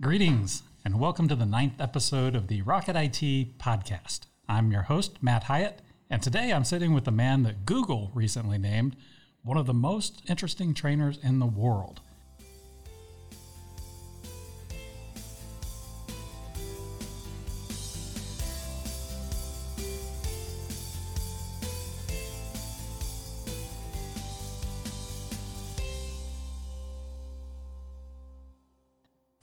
[0.00, 4.20] Greetings, and welcome to the ninth episode of the Rocket IT podcast.
[4.48, 8.58] I'm your host, Matt Hyatt, and today I'm sitting with the man that Google recently
[8.58, 8.94] named
[9.42, 12.00] one of the most interesting trainers in the world.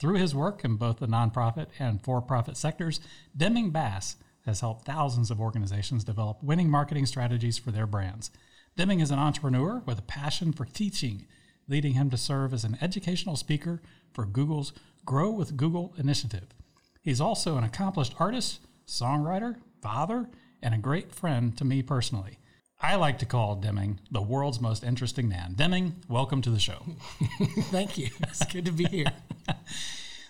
[0.06, 3.00] Through his work in both the nonprofit and for profit sectors,
[3.36, 4.14] Deming Bass
[4.44, 8.30] has helped thousands of organizations develop winning marketing strategies for their brands.
[8.76, 11.26] Deming is an entrepreneur with a passion for teaching,
[11.66, 14.72] leading him to serve as an educational speaker for Google's
[15.04, 16.54] Grow with Google initiative.
[17.02, 20.28] He's also an accomplished artist, songwriter, father,
[20.62, 22.38] and a great friend to me personally.
[22.80, 25.54] I like to call Deming the world's most interesting man.
[25.54, 26.86] Deming, welcome to the show.
[27.72, 28.10] Thank you.
[28.20, 29.06] It's good to be here.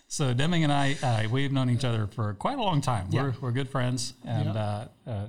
[0.08, 3.08] So Deming and I, uh, we've known each other for quite a long time.
[3.10, 3.22] Yeah.
[3.24, 4.60] We're, we're good friends, and Yeah.
[5.06, 5.26] uh, uh,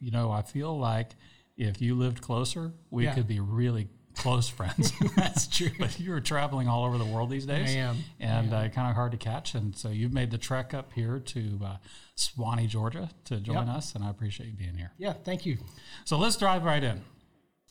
[0.00, 1.10] you know, I feel like
[1.56, 3.14] if you lived closer, we Yeah.
[3.14, 4.92] could be really close friends.
[5.16, 5.70] That's true.
[5.78, 7.68] but you're traveling all over the world these days.
[7.68, 7.98] I am.
[8.18, 9.54] and uh, kind of hard to catch.
[9.54, 11.76] And so you've made the trek up here to uh,
[12.16, 13.76] Suwanee, Georgia, to join Yep.
[13.76, 14.92] us, and I appreciate you being here.
[14.98, 15.58] Yeah, thank you.
[16.06, 17.02] So let's drive right in.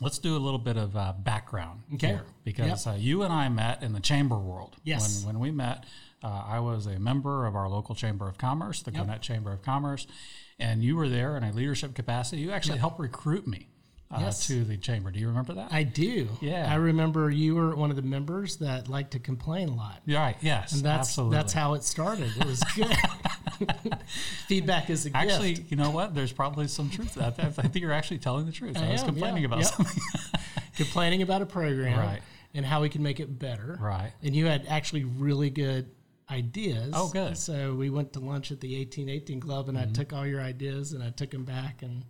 [0.02, 2.08] Let's do a little bit of uh, background Okay.
[2.08, 4.76] here because uh, you and I met in the chamber world.
[4.84, 5.24] Yes.
[5.24, 5.86] When, when we met,
[6.22, 9.04] uh, I was a member of our local chamber of commerce, the Yep.
[9.04, 10.06] Gwinnett Chamber of Commerce,
[10.60, 12.42] and you were there in a leadership capacity.
[12.42, 13.70] You actually helped recruit me
[14.12, 14.46] uh, Yes.
[14.48, 15.12] to the chamber.
[15.12, 15.72] Do you remember that?
[15.72, 16.28] I do.
[16.42, 16.70] Yeah.
[16.70, 20.02] I remember you were one of the members that liked to complain a lot.
[20.08, 20.36] Right.
[20.42, 20.74] Yes.
[20.74, 21.38] And that's absolutely.
[21.38, 22.32] that's how it started.
[22.38, 22.96] It was good.
[24.48, 25.24] Feedback is a gift.
[25.24, 26.14] Actually, you know what?
[26.16, 27.40] There's probably some truth to that.
[27.40, 28.78] I think you're actually telling the truth.
[28.78, 29.48] I, I was am, complaining yeah.
[29.48, 29.68] about Yep.
[29.68, 30.04] something.
[30.76, 32.22] complaining about a program Right.
[32.54, 33.78] and how we can make it better.
[33.82, 34.12] right.
[34.24, 35.90] And you had actually really good
[36.30, 36.92] ideas.
[36.96, 37.34] Oh, good.
[37.34, 37.36] Mm-hmm.
[37.36, 40.92] So we went to lunch at the 1818 Club and I took all your ideas
[40.94, 42.04] and I took them back and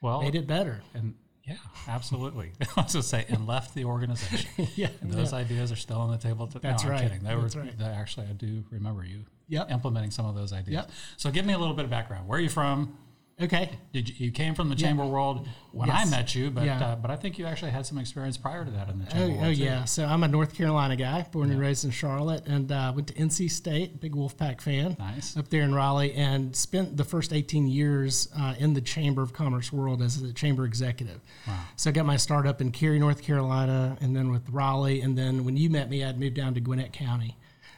[0.00, 0.80] Well, made it better.
[0.94, 1.14] and
[1.44, 2.50] yeah, absolutely.
[2.76, 4.66] I was going to say, and left the organization.
[4.74, 4.88] yeah.
[5.00, 6.48] And those ideas are still on the table.
[6.48, 7.02] To, That's no, right.
[7.02, 7.22] I'm kidding.
[7.24, 7.78] They That's were right.
[7.78, 8.26] they actually.
[8.26, 9.70] I do remember you Yep.
[9.70, 10.74] implementing some of those ideas.
[10.74, 10.90] Yep.
[11.16, 12.26] So give me a little bit of background.
[12.28, 12.96] Where are you from?
[13.38, 13.68] Okay.
[13.92, 16.82] Did you, you came from the chamber world when I met you, but Yeah.
[16.82, 19.10] uh, but I think you actually had some experience prior to that in the Oh,
[19.10, 19.56] chamber oh world.
[19.56, 19.62] too.
[19.62, 19.84] yeah.
[19.84, 23.14] So I'm a North Carolina guy, born and raised in Charlotte, and uh, went to
[23.14, 25.36] NC State, big Wolfpack fan, Nice.
[25.36, 29.34] up there in Raleigh, and spent the first 18 years uh, in the Chamber of
[29.34, 31.20] Commerce world as a chamber executive.
[31.46, 31.60] Wow.
[31.76, 35.16] So I got my start up in Cary, North Carolina, and then with Raleigh, and
[35.16, 37.36] then when you met me, I'd moved down to Gwinnett County.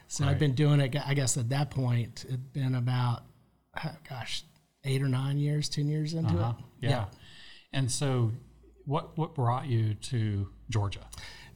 [0.09, 0.31] So Right.
[0.33, 0.97] I've been doing it.
[1.07, 3.25] I guess at that point, it'd been about,
[3.83, 4.43] uh, gosh,
[4.85, 6.55] eight or nine years, ten years into Uh-huh.
[6.81, 6.89] it.
[6.91, 7.07] Yeah.
[7.73, 8.33] And so,
[8.87, 11.07] what what brought you to Georgia?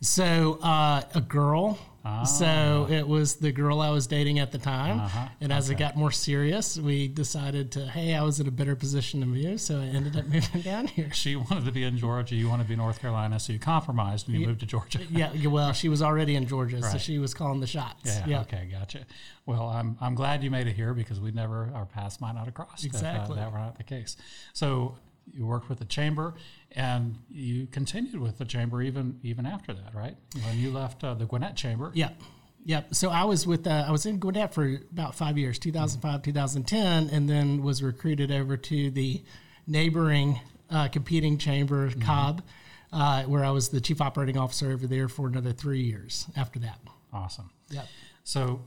[0.03, 1.79] So uh, a girl.
[2.27, 5.05] So it was the girl I was dating at the time, Ah.
[5.05, 5.29] Uh-huh.
[5.41, 7.87] and as it got more serious, we decided to.
[7.87, 10.89] Hey, I was in a better position than you, so I ended up moving down
[10.89, 11.13] here.
[11.13, 12.35] She wanted to be in Georgia.
[12.35, 14.99] You wanted to be in North Carolina, so you compromised and you moved to Georgia.
[15.11, 18.01] Yeah, yeah, well, she was already in Georgia, so she was calling the shots.
[18.05, 18.27] Yeah.
[18.27, 18.69] Yeah, Okay.
[18.71, 19.07] Gotcha.
[19.47, 22.47] Well, I'm I'm glad you made it here because we never our paths might not
[22.47, 23.37] have crossed Exactly.
[23.37, 24.17] if uh, that were not the case.
[24.55, 24.97] So
[25.33, 26.35] you worked with the chamber,
[26.77, 30.17] and you continued with the chamber even even after that, right?
[30.45, 31.91] When you left uh, the Gwinnett Chamber.
[31.95, 32.11] Yeah.
[32.65, 32.95] Yep.
[32.95, 37.09] So I was with uh, I was in Gwinnett for about five years, 2005, 2010,
[37.11, 39.23] and then was recruited over to the
[39.67, 40.41] neighboring
[40.71, 42.43] uh, competing chamber, Cobb,
[42.93, 46.59] uh, where I was the chief operating officer over there for another three years after
[46.61, 46.79] that.
[47.13, 47.51] Awesome.
[47.71, 47.87] Yep.
[48.25, 48.63] So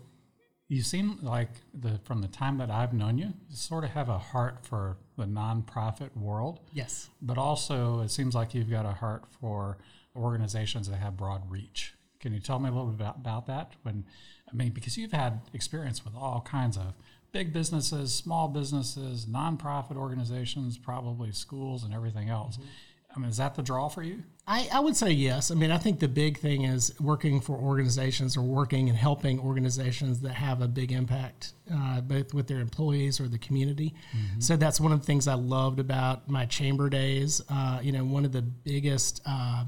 [0.67, 4.09] you seem like the from the time that I've known you, you sort of have
[4.09, 6.59] a heart for the nonprofit world.
[6.73, 7.09] Yes.
[7.21, 9.77] but also it seems like you've got a heart for
[10.15, 11.93] organizations that have broad reach.
[12.19, 13.73] Can you tell me a little bit about, about that?
[13.83, 14.05] When
[14.51, 16.93] I mean, because you've had experience with all kinds of
[17.31, 22.55] big businesses, small businesses, nonprofit organizations, probably schools and everything else.
[22.55, 22.67] Mm-hmm.
[23.15, 24.23] I mean, is that the draw for you?
[24.47, 25.49] I, I would say yes.
[25.49, 29.39] I mean, I think the big thing is working for organizations or working and helping
[29.39, 33.95] organizations that have a big impact, uh, both with their employees or the community.
[34.39, 37.41] So that's one of the things I loved about my chamber days.
[37.49, 39.63] Uh, you know, one of the biggest uh,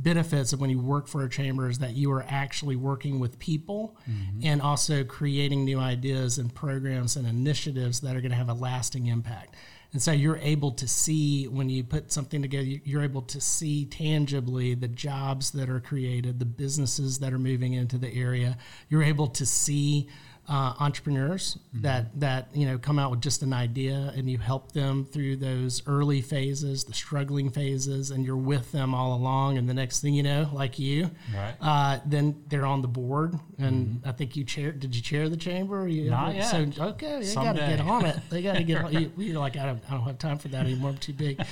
[0.00, 3.38] benefits of when you work for a chamber is that you are actually working with
[3.38, 3.96] people
[4.42, 8.54] and also creating new ideas and programs and initiatives that are going to have a
[8.54, 9.54] lasting impact.
[9.96, 13.40] And so you're able to see when you put something together, you- you're able to
[13.40, 18.58] see tangibly the jobs that are created, the businesses that are moving into the area.
[18.90, 20.08] You're able to see
[20.48, 24.72] uh, entrepreneurs that that you know come out with just an idea and you help
[24.72, 29.58] them through those early phases, the struggling phases, and you're with them all along.
[29.58, 31.54] And the next thing you know, like you, Right.
[31.60, 33.34] uh, then they're on the board.
[33.58, 34.70] And I think you chair.
[34.72, 35.82] Did you chair the chamber?
[35.82, 36.78] Or you Not So yet.
[36.78, 38.16] okay, they got to get on it.
[38.30, 38.76] They got to get.
[38.84, 40.90] on you, You're like I don't, I don't have time for that anymore.
[40.90, 41.42] I'm too big.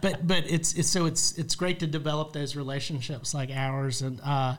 [0.00, 4.20] But but it's it's so it's it's great to develop those relationships like ours and.
[4.22, 4.56] Uh,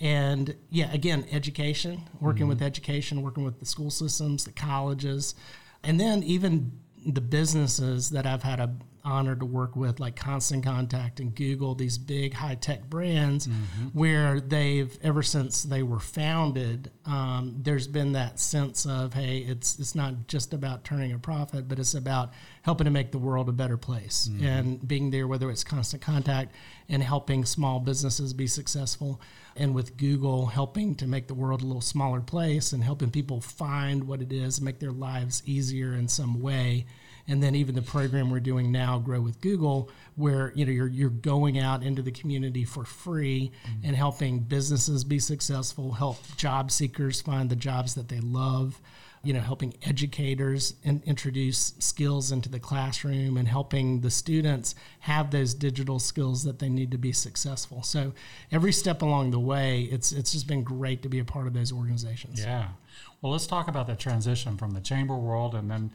[0.00, 2.66] and yeah, again, education, working with mm-hmm.
[2.66, 5.34] education, working with the school systems, the colleges,
[5.82, 6.72] and then even
[7.06, 8.74] the businesses that I've had a
[9.04, 13.48] honor to work with, like Constant Contact and Google, these big high tech brands,
[13.92, 19.78] where they've ever since they were founded, um, there's been that sense of hey, it's
[19.78, 22.32] it's not just about turning a profit, but it's about
[22.62, 26.54] helping to make the world a better place and being there, whether it's Constant Contact
[26.88, 29.20] and helping small businesses be successful,
[29.56, 33.40] and with Google helping to make the world a little smaller place and helping people
[33.40, 36.86] find what it is, make their lives easier in some way
[37.28, 40.88] and then even the program we're doing now grow with google where you know you're,
[40.88, 43.86] you're going out into the community for free mm-hmm.
[43.86, 48.80] and helping businesses be successful help job seekers find the jobs that they love
[49.22, 55.30] you know helping educators in, introduce skills into the classroom and helping the students have
[55.30, 57.82] those digital skills that they need to be successful.
[57.82, 58.12] So
[58.50, 61.54] every step along the way it's it's just been great to be a part of
[61.54, 62.40] those organizations.
[62.40, 62.68] Yeah.
[63.20, 65.92] Well, let's talk about the transition from the chamber world, and then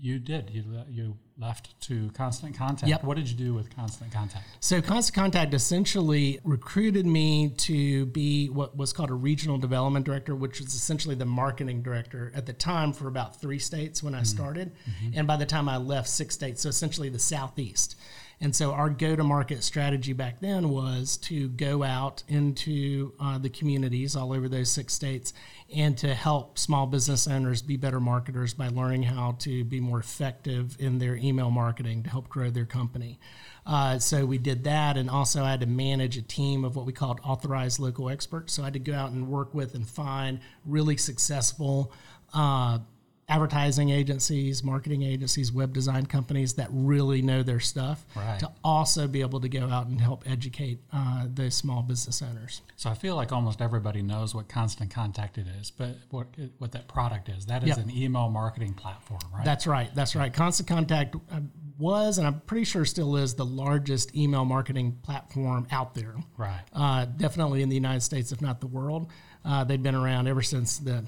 [0.00, 0.50] you did.
[0.50, 2.88] You you left to Constant Contact.
[2.88, 3.04] Yep.
[3.04, 4.44] What did you do with Constant Contact?
[4.60, 10.34] So Constant Contact essentially recruited me to be what was called a regional development director,
[10.34, 14.18] which was essentially the marketing director at the time for about three states when I
[14.18, 14.24] mm-hmm.
[14.24, 14.74] started.
[14.74, 15.18] Mm-hmm.
[15.18, 17.96] And by the time I left, six states, so essentially the Southeast.
[18.40, 23.38] And so our go to market strategy back then was to go out into uh,
[23.38, 25.32] the communities all over those six states
[25.74, 29.98] and to help small business owners be better marketers by learning how to be more
[29.98, 33.18] effective in their email marketing to help grow their company.
[33.66, 36.86] Uh, so we did that, and also I had to manage a team of what
[36.86, 38.54] we called authorized local experts.
[38.54, 41.92] So I had to go out and work with and find really successful
[42.32, 42.78] uh,
[43.28, 48.38] advertising agencies, marketing agencies, web design companies that really know their stuff Right.
[48.40, 52.62] to also be able to go out and help educate uh, those small business owners.
[52.76, 56.28] So I feel like almost everybody knows what Constant Contact it is, but what
[56.58, 57.46] what that product is.
[57.46, 57.78] That is Yep.
[57.78, 59.44] an email marketing platform, right?
[59.44, 59.94] That's right.
[59.94, 60.32] That's right.
[60.32, 61.40] Constant Contact uh,
[61.78, 66.14] was, and I'm pretty sure still is, the largest email marketing platform out there.
[66.36, 66.62] right.
[66.72, 69.08] Uh, definitely in the United States, if not the world.
[69.44, 71.04] Uh, they've been around ever since the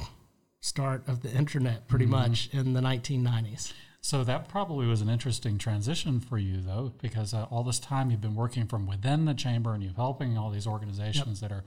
[0.60, 3.72] start of the internet, pretty much in the 1990s.
[4.02, 8.10] So that probably was an interesting transition for you, though, because uh, all this time
[8.10, 11.64] you've been working from within the chamber and you're helping all these organizations that are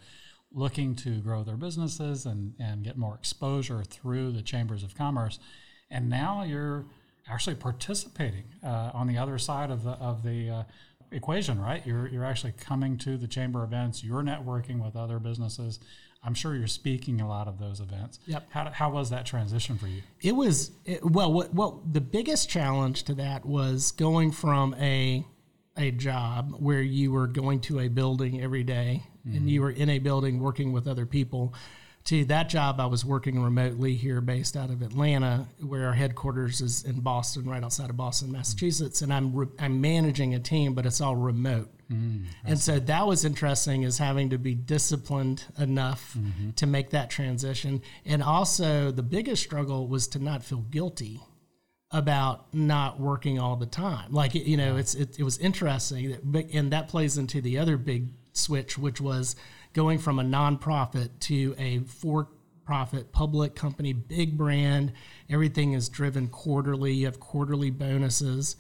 [0.52, 5.40] looking to grow their businesses and, and get more exposure through the chambers of commerce.
[5.92, 6.86] And now you're
[7.30, 10.64] actually participating uh, on the other side of the, of the uh,
[11.12, 11.86] equation, right?
[11.86, 15.80] You're, you're actually coming to the chamber events, you're networking with other businesses.
[16.26, 18.20] I'm sure you're speaking a lot of those events.
[18.28, 18.48] Yep.
[18.50, 20.02] How, how was that transition for you?
[20.22, 21.32] It was it, well.
[21.32, 25.26] What what the biggest challenge to that was going from a
[25.78, 29.64] a job where you were going to a building every day and you mm-hmm.
[29.64, 31.54] were in a building working with other people
[32.06, 36.62] to that job I was working remotely here based out of Atlanta where our headquarters
[36.62, 40.74] is in Boston right outside of Boston Massachusetts and I'm re- I'm managing a team
[40.74, 45.46] but it's all remote Mm, and so that was interesting is having to be disciplined
[45.58, 46.52] enough mm-hmm.
[46.52, 51.22] to make that transition and also the biggest struggle was to not feel guilty
[51.94, 54.12] about not working all the time.
[54.12, 57.60] Like you know, it's it, it was interesting, that, but- and that plays into the
[57.60, 59.36] other big switch, which was
[59.74, 64.92] going from a nonprofit to a for-profit public company, big brand.
[65.30, 66.94] Everything is driven quarterly.
[66.94, 68.56] You have quarterly bonuses.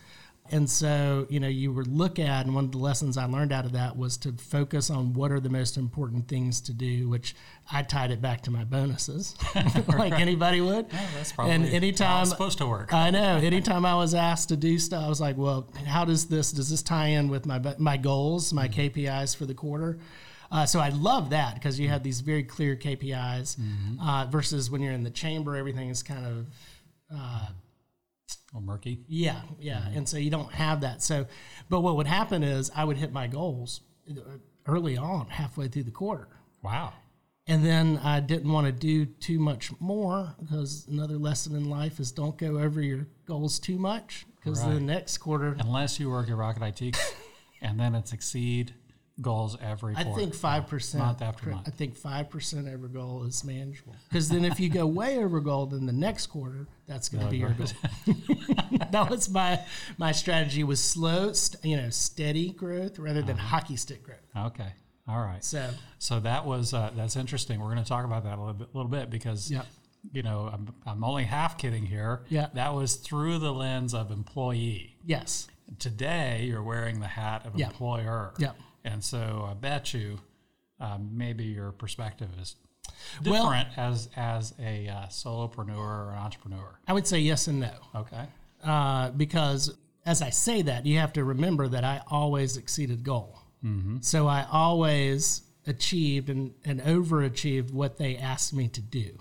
[0.51, 3.53] And so, you know, you would look at, and one of the lessons I learned
[3.53, 7.07] out of that was to focus on what are the most important things to do,
[7.07, 7.33] which
[7.71, 9.35] I tied it back to my bonuses,
[9.87, 10.87] like anybody would.
[10.91, 12.93] Yeah, that's probably and how anytime it's supposed to work.
[12.93, 13.37] I know.
[13.37, 16.69] Anytime I was asked to do stuff, I was like, "Well, how does this does
[16.69, 19.97] this tie in with my my goals, my KPIs for the quarter?"
[20.51, 23.57] Uh, so I love that because you have these very clear KPIs
[23.99, 26.47] uh, versus when you're in the chamber, everything is kind of
[27.15, 27.47] uh,
[28.53, 28.99] Or murky.
[29.07, 31.01] yeah, yeah, and so you don't have that.
[31.01, 31.25] So,
[31.69, 34.19] but what would happen is I would hit my goals uh,
[34.67, 36.27] early on, halfway through the quarter.
[36.61, 36.93] Wow.
[37.47, 41.99] And then I didn't want to do too much more because another lesson in life
[41.99, 46.29] is don't go over your goals too much because the next quarter, Unless you work
[46.29, 46.97] at Rocket IT
[47.61, 48.73] and then it's exceed
[49.21, 50.19] goals every I quarter.
[50.21, 51.67] think five percent month after month.
[51.67, 53.95] I think five percent over goal is manageable.
[54.09, 57.29] Because then if you go way over goal, then the next quarter that's going to
[57.29, 57.67] be your goal.
[58.91, 59.59] that was my
[59.97, 63.47] my strategy was slow, st- you know, steady growth rather than Uh-huh.
[63.47, 64.17] hockey stick growth.
[64.35, 64.73] Okay.
[65.07, 65.43] All right.
[65.43, 67.59] So So that was uh, that's interesting.
[67.59, 69.65] We're going to talk about that a little bit, little bit because Yep.
[70.11, 72.23] you know I'm, I'm only half kidding here.
[72.29, 72.47] Yeah.
[72.53, 74.97] That was through the lens of employee.
[75.05, 75.47] yes,
[75.79, 77.67] Today you're wearing the hat of Yeah.
[77.67, 78.33] employer.
[78.37, 78.55] Yep.
[78.83, 80.19] And so I bet you
[80.79, 82.55] um, maybe your perspective is
[83.25, 86.79] Well- different as as a uh, solopreneur or an entrepreneur.
[86.87, 87.71] I would say yes and no.
[87.95, 88.25] Okay.
[88.63, 89.75] uh, because
[90.05, 93.39] as I say that, you have to remember that I always exceeded goal.
[94.01, 99.17] So I always achieved and, and overachieved what they asked me to do,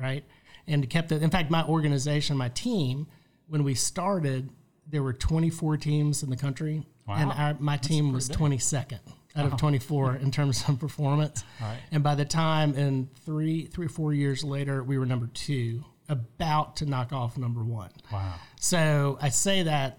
[0.00, 0.24] right?
[0.66, 1.22] And kept it.
[1.22, 3.06] In fact, my organization, my team,
[3.46, 4.50] when we started,
[4.90, 9.00] there were 24 teams in the country, and our, my team was 22nd
[9.36, 11.42] out of 24 in terms of performance.
[11.60, 11.78] Right.
[11.90, 15.82] And by the time, in three, three or four years later, we were number two,
[16.08, 17.90] about to knock off number one.
[18.12, 18.34] Wow.
[18.60, 19.98] So I say that,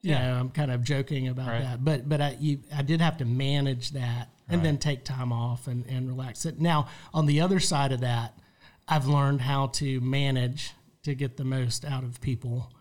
[0.00, 0.28] you Yeah.
[0.28, 1.60] know, I'm kind of joking about Right.
[1.62, 5.32] that, but but I you I did have to manage that and then take time
[5.32, 6.58] off and and relax it.
[6.60, 8.38] Now on the other side of that,
[8.88, 12.72] I've learned how to manage to get the most out of people.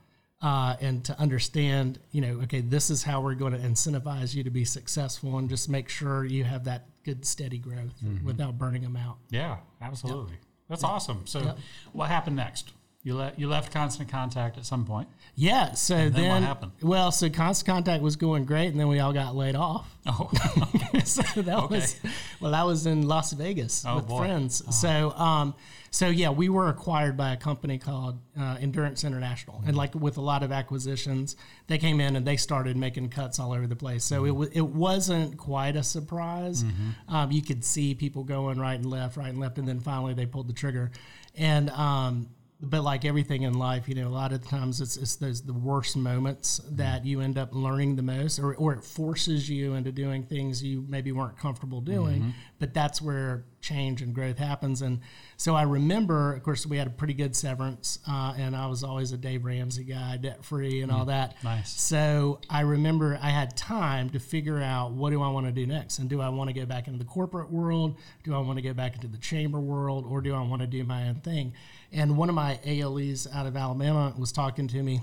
[0.41, 4.43] Uh, and to understand, you know, okay, this is how we're going to incentivize you
[4.43, 8.25] to be successful, and just make sure you have that good steady growth Mm-hmm.
[8.25, 9.17] without burning them out.
[9.29, 10.35] Yeah, absolutely.
[10.69, 11.25] That's awesome.
[11.25, 11.55] So,
[11.91, 12.71] what happened next?
[13.01, 15.07] You le- you left Constant Contact at some point.
[15.35, 15.71] Yeah.
[15.73, 16.71] So then then, what happened?
[16.81, 19.95] well, so constant contact was going great, and then we all got laid off.
[20.11, 20.29] Oh,
[20.75, 21.01] Okay.
[21.05, 21.95] so that was
[22.41, 24.17] well, I was in Las Vegas Oh, with boy.
[24.17, 24.63] friends.
[24.75, 25.53] So, um,
[25.91, 30.17] so yeah, we were acquired by a company called uh, Endurance International, and like with
[30.17, 31.35] a lot of acquisitions,
[31.67, 34.03] they came in and they started making cuts all over the place.
[34.03, 36.65] So it was it wasn't quite a surprise.
[37.07, 40.13] Um, you could see people going right and left, right and left, and then finally
[40.13, 40.91] they pulled the trigger,
[41.37, 41.69] and.
[41.69, 42.27] Um,
[42.61, 45.53] but like everything in life, you know, a lot of times it's, it's those the
[45.53, 46.75] worst moments mm-hmm.
[46.75, 50.61] that you end up learning the most, or, or it forces you into doing things
[50.61, 52.21] you maybe weren't comfortable doing.
[52.21, 52.29] Mm-hmm.
[52.59, 54.81] But that's where change and growth happens.
[54.81, 54.99] And
[55.37, 58.83] so I remember, of course, we had a pretty good severance, uh, and I was
[58.83, 61.41] always a Dave Ramsey guy, debt free, and all that.
[61.43, 61.79] Nice.
[61.79, 65.65] So I remember I had time to figure out what do I want to do
[65.65, 67.97] next, and do I want to go back into the corporate world?
[68.23, 70.67] Do I want to go back into the chamber world, or do I want to
[70.67, 71.53] do my own thing?
[71.91, 75.01] And one of my ALEs out of Alabama was talking to me,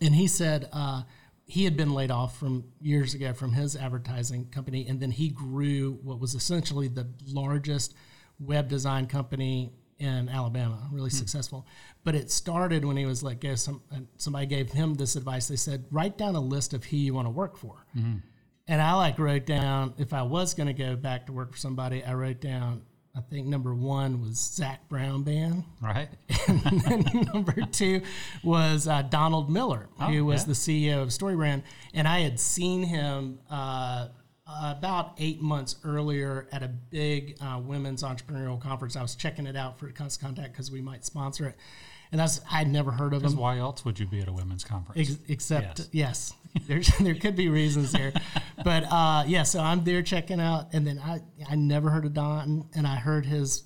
[0.00, 1.02] and he said uh,
[1.46, 5.28] he had been laid off from years ago from his advertising company, and then he
[5.28, 7.94] grew what was essentially the largest
[8.38, 11.66] web design company in Alabama, really successful.
[12.02, 13.54] But it started when he was let go.
[13.54, 15.46] Some uh, somebody gave him this advice.
[15.48, 17.86] They said, write down a list of who you want to work for.
[18.66, 21.58] And I like wrote down if I was going to go back to work for
[21.58, 22.82] somebody, I wrote down.
[23.16, 25.64] I think number one was Zac Brown Band.
[25.80, 26.08] right.
[26.48, 28.02] And then number two
[28.42, 30.46] was uh, Donald Miller, who was yeah.
[30.46, 31.62] the CEO of StoryBrand.
[31.94, 34.08] And I had seen him uh,
[34.46, 38.96] about eight months earlier at a big uh, women's entrepreneurial conference.
[38.96, 41.56] I was checking it out for Contact because we might sponsor it.
[42.14, 43.22] And that's, I'd never heard of him.
[43.22, 45.00] Because why else would you be at a women's conference?
[45.10, 45.88] Ex- except Yes.
[45.92, 46.32] yes,
[46.68, 48.12] there's there could be reasons there,
[48.62, 49.42] but uh, yeah.
[49.42, 52.94] So I'm there checking out, and then I I never heard of Don, and I
[52.94, 53.64] heard his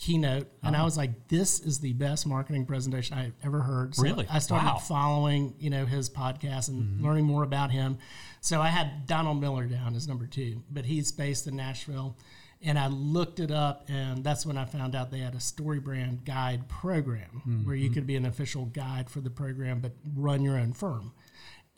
[0.00, 0.82] keynote, and Uh-huh.
[0.82, 3.94] I was like, this is the best marketing presentation I've ever heard.
[3.94, 4.26] So Really?
[4.28, 4.74] I started Wow.
[4.78, 4.86] Mm-hmm.
[4.86, 7.98] following you know his podcast and learning more about him.
[8.40, 12.16] So I had Donald Miller down as number two, but he's based in Nashville.
[12.60, 15.78] And I looked it up, and that's when I found out they had a story
[15.78, 17.84] brand guide program where Mm-hmm.
[17.84, 21.12] you could be an official guide for the program, but run your own firm.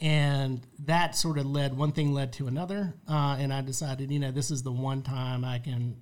[0.00, 2.94] And that sort of led, one thing led to another.
[3.06, 5.96] Uh, and I decided, you know, this is the one time I can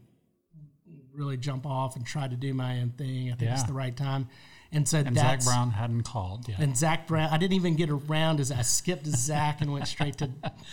[1.12, 3.32] really jump off and try to do my own thing.
[3.32, 4.28] I think it's the right time.
[4.70, 6.58] And so and Zac Brown hadn't called yet.
[6.58, 10.18] and Zac Brown, I didn't even get around as I skipped Zac and went straight
[10.18, 10.28] to,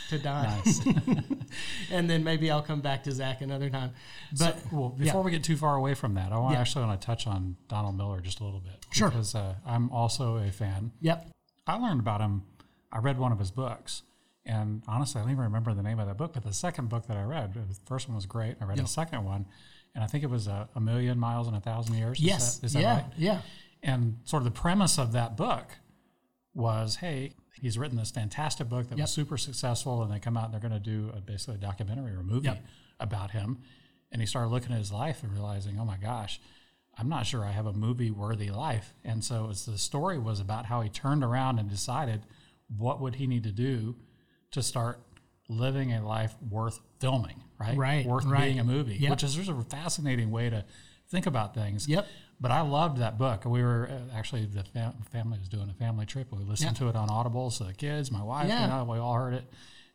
[0.09, 0.43] to Don.
[0.43, 0.85] Nice.
[1.91, 3.91] and then maybe I'll come back to Zach another time.
[4.37, 6.61] But well, before we get too far away from that, I want Yeah.
[6.61, 8.85] actually want to touch on Donald Miller just a little bit.
[8.91, 9.09] Sure.
[9.09, 10.91] Because uh, I'm also a fan.
[10.99, 11.29] yep.
[11.67, 12.43] I learned about him.
[12.91, 14.03] I read one of his books,
[14.45, 16.33] and honestly, I don't even remember the name of that book.
[16.33, 18.55] But the second book that I read, the first one was great.
[18.61, 19.45] I read the second one,
[19.95, 22.19] and I think it was a, a million miles in a thousand years.
[22.19, 22.57] Is Yes.
[22.57, 22.93] that, is that yeah.
[22.93, 23.05] right?
[23.17, 23.41] Yeah.
[23.85, 25.67] And sort of the premise of that book
[26.53, 29.03] was, hey, he's written this fantastic book that Yep.
[29.03, 31.59] was super successful, and they come out and they're going to do a, basically a
[31.59, 32.65] documentary or a movie Yep.
[32.99, 33.59] about him.
[34.11, 36.41] And he started looking at his life and realizing, oh my gosh,
[36.97, 38.93] I'm not sure I have a movie worthy life.
[39.03, 42.25] And so it's the story was about how he turned around and decided
[42.75, 43.97] what would he need to do
[44.51, 44.99] to start
[45.49, 47.77] living a life worth filming, right?
[47.77, 48.45] Right, Worth right.
[48.45, 49.11] being a movie, Yep.
[49.11, 50.65] which is just a fascinating way to
[51.09, 51.87] think about things.
[51.87, 52.07] Yep.
[52.39, 53.45] But I loved that book.
[53.45, 56.31] We were uh, actually the fam- family was doing a family trip.
[56.31, 56.85] We listened Yeah.
[56.85, 58.63] to it on Audible, so the kids, my wife, Yeah.
[58.63, 59.45] you know, we all heard it,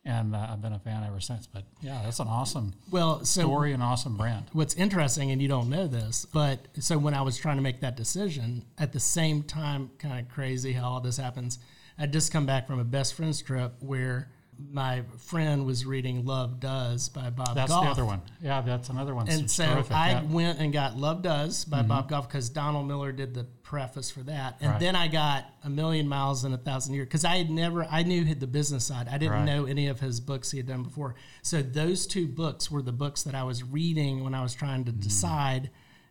[0.03, 1.45] and uh, I've been a fan ever since.
[1.45, 4.45] But yeah, that's an awesome Well, so story and awesome brand.
[4.53, 7.79] what's interesting, and you don't know this, but so when I was trying to make
[7.81, 11.59] that decision, at the same time, kind of crazy how all this happens,
[11.99, 14.31] I'd just come back from a best friends trip where
[14.69, 17.83] my friend was reading Love Does by Bob That's Goff.
[17.85, 18.21] the other one.
[18.41, 19.27] Yeah, that's another one.
[19.29, 19.91] And It's so terrific.
[19.91, 20.19] I yeah.
[20.21, 20.33] Mm-hmm.
[20.33, 24.21] went and got Love Does by Bob Goff because Donald Miller did the preface for
[24.23, 24.57] that.
[24.61, 24.79] And Right.
[24.79, 28.03] then I got A Million Miles in a Thousand Years because I had never, I
[28.03, 29.07] knew the business side.
[29.09, 29.45] I didn't Right.
[29.45, 31.15] know any of his books he had done before.
[31.41, 34.83] So those two books were the books that I was reading when I was trying
[34.83, 34.99] Mm-hmm.
[34.99, 35.69] to decide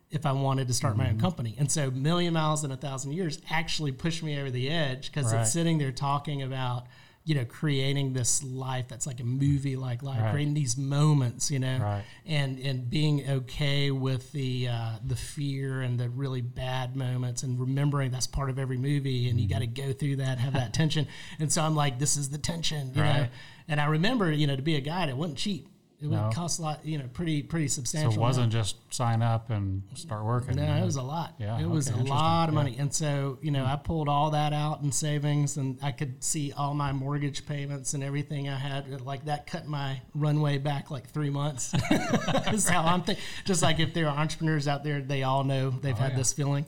[0.09, 1.55] if I wanted to start my own company.
[1.57, 5.31] And so Million Miles in a Thousand Years actually pushed me over the edge because
[5.31, 5.41] Right.
[5.43, 6.87] it's sitting there talking about,
[7.23, 10.31] you know, creating this life that's like a movie like life, Right.
[10.31, 12.03] creating these moments, you know, Right.
[12.25, 17.59] and and being okay with the uh, the fear and the really bad moments and
[17.59, 19.53] remembering that's part of every movie and you Mm-hmm.
[19.53, 21.07] got to go through that have that tension
[21.39, 23.29] and so I'm like this is the tension you know Right.
[23.67, 25.67] and I remember you know to be a guide it wasn't cheap
[26.01, 26.29] it would No.
[26.33, 28.11] cost a lot you know pretty pretty substantial.
[28.13, 30.55] So it wasn't just sign up and start working.
[30.55, 31.35] no, it was a lot.
[31.37, 32.59] Yeah, it was okay, a lot of Yeah.
[32.61, 36.23] money, and so you know, I pulled all that out in savings, and I could
[36.23, 39.01] see all my mortgage payments and everything I had.
[39.01, 41.71] Like that cut my runway back like three months.
[41.89, 43.23] That's how I'm thinking.
[43.45, 46.17] Just like if there are entrepreneurs out there, they all know they've had Oh, yeah.
[46.17, 46.65] this feeling.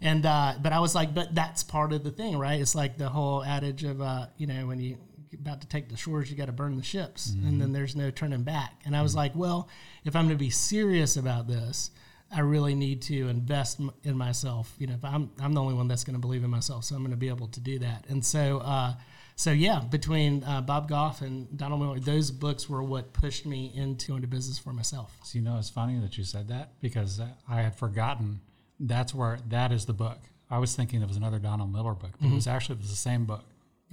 [0.00, 2.60] And uh, but I was like, but that's part of the thing, right?
[2.60, 4.96] It's like the whole adage of uh, you know when you
[5.34, 7.58] about to take the shores, you got to burn the ships, and Mm-hmm.
[7.58, 8.80] then there's no turning back.
[8.84, 9.68] And I was like, well,
[10.04, 11.90] if I'm going to be serious about this,
[12.34, 14.74] I really need to invest m- in myself.
[14.78, 16.94] You know, if I'm I'm the only one that's going to believe in myself, so
[16.94, 18.06] I'm going to be able to do that.
[18.08, 18.94] And so, uh,
[19.36, 23.70] so yeah, between uh, Bob Goff and Donald Miller, those books were what pushed me
[23.74, 25.14] into into business for myself.
[25.24, 28.40] So you know, it's funny that you said that because I had forgotten
[28.80, 30.18] that's where that is the book.
[30.50, 32.90] I was thinking it was another Donald Miller book, but it was actually it was
[32.90, 33.44] the same book.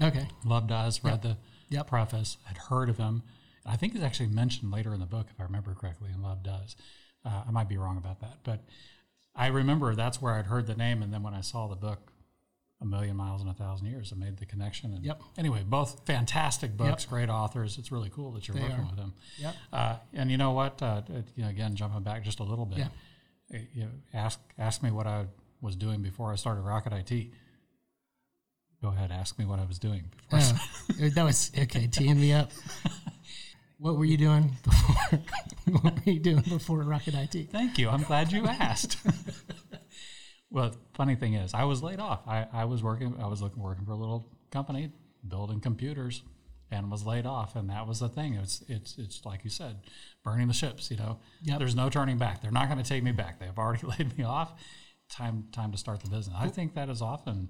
[0.02, 1.38] Okay, Love Does, read the
[1.70, 1.88] Yep.
[1.88, 3.22] preface, had heard of him.
[3.66, 6.42] I think it's actually mentioned later in the book, if I remember correctly, in Love
[6.44, 6.76] Does.
[7.26, 8.64] Uh, I might be wrong about that, but
[9.36, 12.12] I remember that's where I'd heard the name, and then when I saw the book,
[12.82, 14.94] A Million Miles in a Thousand Years, I made the connection.
[14.94, 15.22] And Yep.
[15.38, 17.78] Anyway, both fantastic books, great authors.
[17.78, 18.86] It's really cool that you're They working are.
[18.86, 19.14] with them.
[19.38, 19.56] Yep.
[19.74, 20.82] Uh, and you know what?
[20.82, 21.02] Uh,
[21.36, 22.78] you know, again, jumping back just a little bit.
[22.80, 22.88] Yeah.
[23.54, 25.28] uh, You know, ask ask me what I
[25.62, 27.32] was doing before I started Rocket IT.
[28.82, 30.40] Go ahead, ask me what I was doing before.
[30.40, 31.88] Uh, that was okay.
[31.88, 32.52] Teeing me up.
[33.82, 35.20] What were you doing before?
[35.82, 37.50] what were you doing before Rocket IT?
[37.50, 37.88] Thank you.
[37.88, 38.98] I'm glad you asked.
[40.52, 42.28] well, funny thing is, I was laid off.
[42.28, 43.16] I, I was working.
[43.22, 44.92] I was looking working for a little company
[45.26, 46.24] building computers,
[46.70, 47.56] and was laid off.
[47.56, 48.34] And that was the thing.
[48.34, 49.78] It's it's it's like you said,
[50.26, 50.92] burning the ships.
[50.92, 51.60] You know, Yep.
[51.60, 52.42] there's no turning back.
[52.42, 53.40] They're not going to take me back.
[53.40, 54.62] They've already laid me off.
[55.10, 56.36] Time time to start the business.
[56.38, 57.50] I think that is often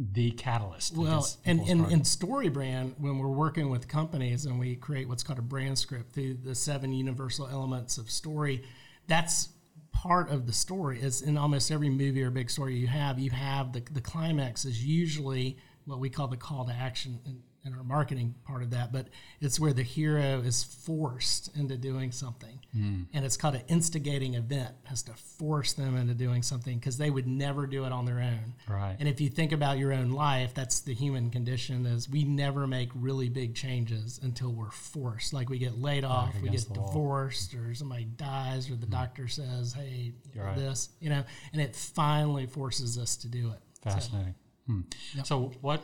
[0.00, 0.96] the catalyst.
[0.96, 1.92] Well, and started.
[1.92, 5.78] in Story Brand, when we're working with companies and we create what's called a brand
[5.78, 8.62] script through the seven universal elements of story,
[9.06, 9.50] that's
[9.92, 11.00] part of the story.
[11.02, 14.64] Is in almost every movie or big story you have, you have the, the climax
[14.64, 17.20] is usually what we call the call to action
[17.64, 19.08] in, our marketing part of that, but
[19.40, 22.58] it's where the hero is forced into doing something.
[22.72, 23.02] Hmm.
[23.12, 27.10] And it's called an instigating event, has to force them into doing something because they
[27.10, 28.54] would never do it on their own.
[28.68, 28.96] Right.
[28.98, 32.66] And if you think about your own life, that's the human condition is we never
[32.66, 35.32] make really big changes until we're forced.
[35.32, 36.88] Like we get laid off, we get the wall.
[36.88, 40.56] divorced, or somebody dies, or the doctor says, hey, right.
[40.56, 43.58] this, you know, and it finally forces us to do it.
[43.82, 44.34] Fascinating.
[44.66, 44.80] Hmm.
[45.24, 45.82] So, what?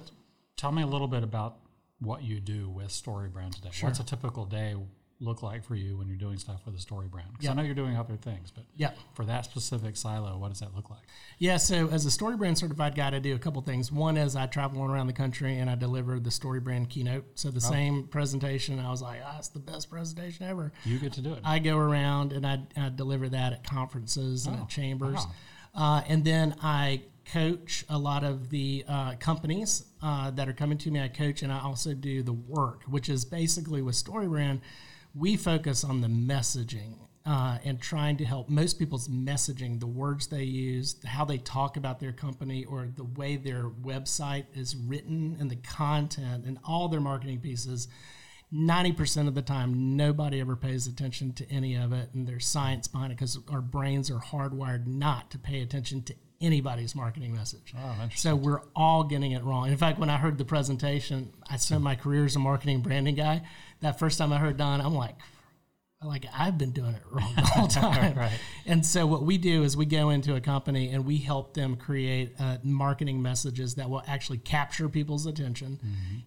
[0.56, 1.58] Tell me a little bit about
[2.00, 3.70] what you do with Story Brand today.
[3.80, 4.74] What's a typical day
[5.18, 7.28] look like for you when you're doing stuff with a Story Brand?
[7.32, 8.90] Because I know you're doing other things, but Yeah.
[9.14, 11.00] for that specific silo, what does that look like?
[11.38, 13.90] Yeah, so as a story brand certified guide, I do a couple things.
[13.90, 17.24] One is I travel around the country and I deliver the story brand keynote.
[17.34, 17.52] So Oh.
[17.52, 20.70] the same presentation, I was like, ah, it's the best presentation ever.
[20.84, 21.40] You get to do it.
[21.44, 25.16] I go around and I, I deliver that at conferences and Oh, at chambers.
[25.16, 25.32] wow.
[25.74, 30.78] Uh, and then I coach a lot of the uh, companies uh, that are coming
[30.78, 31.00] to me.
[31.00, 34.60] I coach and I also do the work, which is basically with StoryBrand,
[35.14, 40.28] we focus on the messaging uh, and trying to help most people's messaging, the words
[40.28, 45.36] they use, how they talk about their company, or the way their website is written
[45.40, 47.88] and the content and all their marketing pieces.
[48.54, 52.86] 90% of the time, nobody ever pays attention to any of it, and there's science
[52.86, 57.74] behind it because our brains are hardwired not to pay attention to anybody's marketing message.
[57.76, 58.08] Oh.
[58.14, 59.68] So we're all getting it wrong.
[59.68, 63.14] In fact, when I heard the presentation, I spent my career as a marketing branding
[63.14, 63.42] guy.
[63.80, 65.16] That first time I heard Don, I'm like,
[66.02, 68.14] like I've been doing it wrong the whole time.
[68.16, 68.38] Right.
[68.66, 71.76] And so what we do is we go into a company and we help them
[71.76, 75.80] create uh, marketing messages that will actually capture people's attention,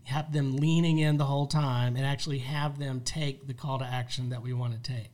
[0.04, 3.86] have them leaning in the whole time, and actually have them take the call to
[3.86, 5.12] action that we want to take.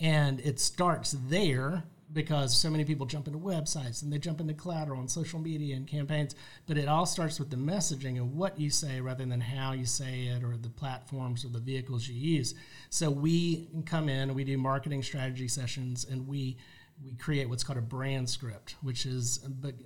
[0.00, 1.82] And it starts there
[2.16, 5.76] because so many people jump into websites and they jump into collateral and social media
[5.76, 6.34] and campaigns.
[6.66, 9.86] But it all starts with the messaging and what you say rather than how you
[9.86, 12.54] say it or the platforms or the vehicles you use.
[12.90, 16.56] So we come in and we do marketing strategy sessions and we
[17.04, 19.36] we create what's called a brand script, which is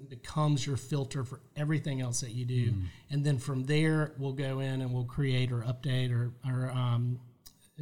[0.08, 2.72] becomes your filter for everything else that you do.
[3.10, 7.18] And then from there, we'll go in and we'll create or update or, or um,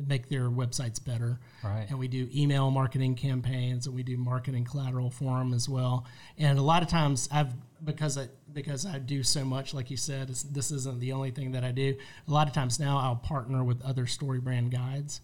[0.06, 1.40] make their websites better.
[1.62, 1.86] Right.
[1.88, 6.06] And we do email marketing campaigns and we do marketing collateral for them as well.
[6.36, 7.52] And a lot of times I've
[7.84, 11.52] because I because I do so much, like you said, this isn't the only thing
[11.52, 11.96] that I do.
[12.26, 15.20] A lot of times now I'll partner with other story brand guides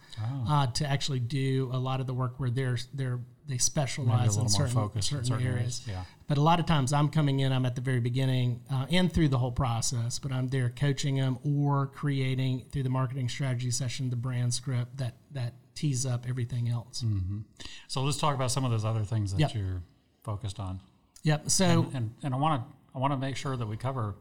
[0.49, 4.49] uh, to actually do a lot of the work where they're they're they specialize in
[4.49, 5.47] certain, certain, certain areas.
[5.47, 6.05] areas, yeah.
[6.27, 9.13] But a lot of times I'm coming in, I'm at the very beginning uh, and
[9.13, 13.71] through the whole process, but I'm there coaching them or creating through the marketing strategy
[13.71, 17.03] session the brand script that that tees up everything else.
[17.03, 17.43] Mm.
[17.89, 19.55] So let's talk about some of those other things that Yep.
[19.55, 19.83] you're
[20.23, 20.81] focused on.
[21.25, 21.51] Yep.
[21.51, 24.15] So And and I want to I want to make sure that we cover.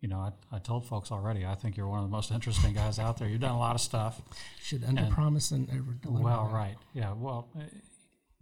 [0.00, 1.46] You know, I, I told folks already.
[1.46, 3.26] I think you're one of the most interesting guys out there.
[3.26, 4.20] You've done a lot of stuff.
[4.62, 6.22] should under promise and over deliver.
[6.22, 7.14] Well, right, yeah.
[7.14, 7.48] Well,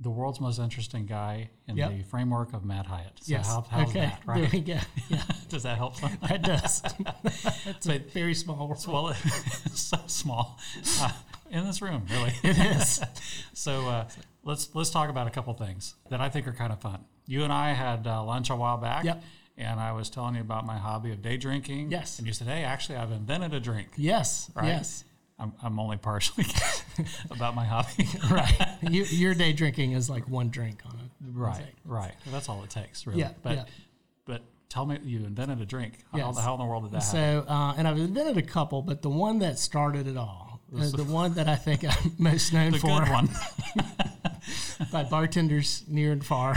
[0.02, 1.90] the world's most interesting guy in Yep.
[1.90, 3.12] the framework of Matt Hyatt.
[3.22, 3.46] So yes.
[3.46, 4.00] how, how's okay.
[4.00, 4.52] that, There right?
[4.52, 4.78] we go.
[5.08, 5.96] Yeah, Does that help?
[5.96, 6.16] some?
[6.28, 6.82] that does.
[7.66, 8.84] it's a But- very small world.
[8.88, 10.58] well, it's so small
[11.00, 11.10] uh,
[11.50, 12.32] in this room, really.
[12.42, 13.00] It is.
[13.54, 14.08] So uh,
[14.44, 17.04] let's let's talk about a couple things that I think are kind of fun.
[17.26, 19.22] You and I had uh, lunch a while back, Yep.
[19.56, 21.90] and I was telling you about my hobby of day drinking.
[21.92, 22.18] Yes.
[22.18, 24.50] and you said, "Hey, actually, I've invented a drink." Yes.
[24.54, 24.66] Right?
[24.66, 25.04] Yes.
[25.42, 26.44] I'm, I'm only partially
[27.30, 28.08] about my hobby.
[28.30, 28.68] Right.
[28.82, 31.10] you, your day drinking is like one drink on it.
[31.32, 32.14] right, right.
[32.30, 33.20] That's all it takes, really.
[33.20, 33.64] Yeah, but yeah.
[34.24, 35.98] but tell me, you invented a drink.
[36.12, 36.38] How, Yes.
[36.38, 37.44] how in the world did that happen?
[37.44, 40.88] So, uh, and I've invented a couple, but the one that started it all, uh,
[40.90, 43.28] the one that I think I'm most known The for good one.
[44.92, 46.56] by bartenders near and far,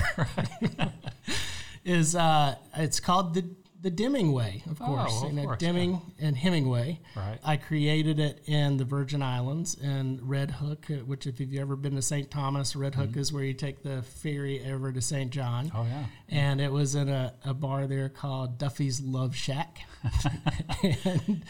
[1.84, 3.45] is uh, it's called the
[3.86, 5.12] the Deming Way, of course.
[5.13, 7.00] Oh, of you know, course, Deming and Hemingway.
[7.15, 7.38] Right.
[7.45, 11.76] I created it in the Virgin Islands in Red Hook, uh, which if you've ever
[11.76, 12.32] been to St.
[12.32, 15.30] Thomas, Red Hook is where you take the ferry over to St.
[15.30, 15.67] John.
[15.67, 15.78] Mm-hmm.
[15.78, 16.06] Oh yeah.
[16.30, 19.82] and it was in a, a bar there called Duffy's Love Shack,
[20.84, 21.43] and,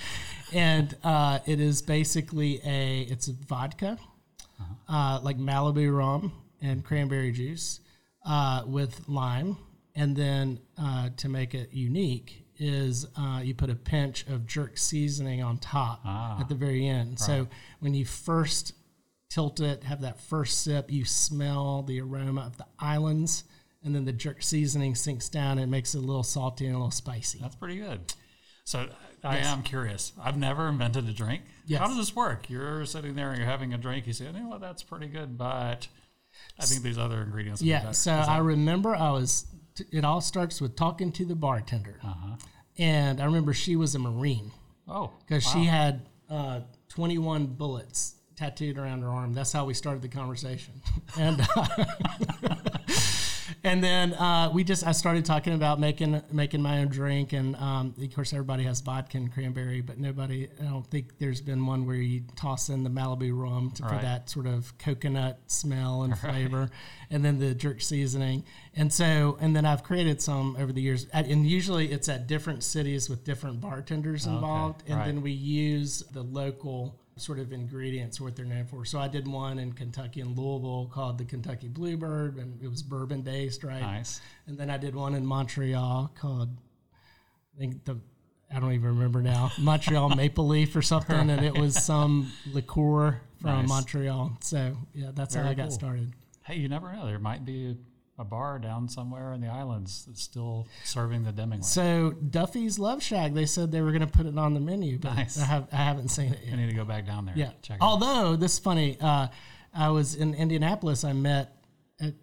[0.52, 3.98] and uh, it is basically a it's vodka,
[4.90, 7.80] uh, like Malibu rum and cranberry juice
[8.26, 9.56] uh, with lime,
[9.96, 14.78] and then uh, to make it unique is uh, you put a pinch of jerk
[14.78, 17.20] seasoning on top at the very end.
[17.20, 17.48] So
[17.80, 18.74] when you first
[19.30, 23.44] tilt it, have that first sip, you smell the aroma of the islands,
[23.84, 26.78] and then the jerk seasoning sinks down and makes it a little salty and a
[26.78, 27.40] little spicy.
[27.40, 28.14] That's pretty good.
[28.64, 28.88] So
[29.24, 30.14] I am curious.
[30.22, 31.44] I've never invented a drink.
[31.68, 31.80] Yes.
[31.82, 32.50] How does this work?
[32.50, 34.08] You're sitting there and you're having a drink.
[34.08, 34.62] You say, "You know what?
[34.62, 35.88] That's pretty good," but
[36.60, 37.62] I think these other ingredients.
[37.62, 37.94] Yeah, better.
[37.94, 39.46] so I remember I was,
[39.92, 42.00] it all starts with talking to the bartender.
[42.04, 42.36] Uh-huh.
[42.78, 44.52] And I remember she was a Marine
[44.88, 49.34] Oh, because she had uh, 21 bullets tattooed around her arm.
[49.34, 50.74] That's how we started the conversation.
[51.18, 51.68] and uh,
[53.66, 57.56] and then uh, we just I started talking about making making my own drink, and
[57.56, 61.66] um, of course everybody has vodka and cranberry, but nobody I don't think there's been
[61.66, 66.04] one where you toss in the Malibu rum to, for that sort of coconut smell
[66.04, 66.70] and flavor,
[67.10, 68.44] and then the jerk seasoning,
[68.76, 72.28] and so and then I've created some over the years, At- and usually it's at
[72.28, 75.08] different cities with different bartenders involved, and right.
[75.08, 78.84] then we use the local sort of ingredients what they're known for.
[78.86, 82.84] So I did one in Kentucky in Louisville called the Kentucky Bluebird, and it was
[82.84, 83.82] bourbon based, right?
[83.82, 84.20] nice.
[84.48, 86.50] And then I did one in Montreal called
[87.56, 87.98] I think the
[88.54, 93.22] I don't even remember now Montreal Maple Leaf or something, and it was some liqueur
[93.42, 93.70] from Nice.
[93.70, 94.38] Montreal.
[94.42, 95.72] So yeah, that's how Very I got cool.
[95.72, 96.14] started.
[96.44, 97.06] Hey, you never know.
[97.08, 97.76] There might be
[98.18, 101.62] a bar down somewhere in the islands that's still serving the Deming.
[101.62, 104.98] So Duffy's Love Shack, they said they were going to put it on the menu,
[104.98, 105.40] but Nice.
[105.40, 106.54] I have I haven't seen it yet.
[106.54, 107.36] I need to go back down there.
[107.38, 107.52] Yeah.
[107.62, 107.88] Check it out.
[107.88, 109.28] Although this is funny, uh,
[109.74, 111.04] I was in Indianapolis.
[111.04, 111.52] I met,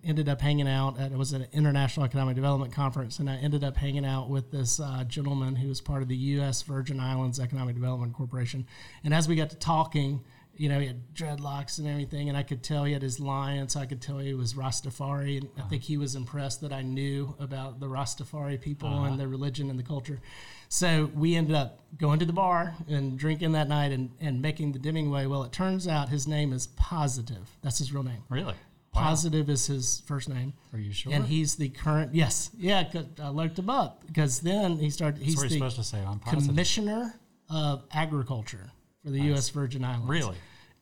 [0.02, 0.98] ended up hanging out.
[0.98, 4.50] At, it was an international economic development conference, and I ended up hanging out with
[4.50, 6.62] this uh, gentleman who was part of the U.S.
[6.62, 8.66] Virgin Islands Economic Development Corporation.
[9.05, 12.42] And as we got to talking, You know, he had dreadlocks and everything, and I
[12.42, 15.38] could tell he had his lion, so I could tell he was Rastafari.
[15.38, 19.04] And I think he was impressed that I knew about the Rastafari people uh-huh.
[19.06, 20.20] and their religion and the culture.
[20.68, 24.72] So we ended up going to the bar and drinking that night and, and making
[24.72, 25.28] the Demingway.
[25.28, 27.48] Well, it turns out his name is Positive.
[27.62, 28.22] That's his real name.
[28.28, 28.54] Really?
[28.92, 30.52] Positive is his first name.
[30.72, 31.12] Are you sure?
[31.12, 35.16] And he's the current, yes, yeah, 'cause I looked him up because then he started,
[35.20, 35.98] That's he's what you're the supposed to say.
[35.98, 36.48] I'm positive.
[36.48, 38.70] commissioner of agriculture
[39.04, 39.48] for the U.S.
[39.50, 40.08] Virgin Islands.
[40.08, 40.36] Really?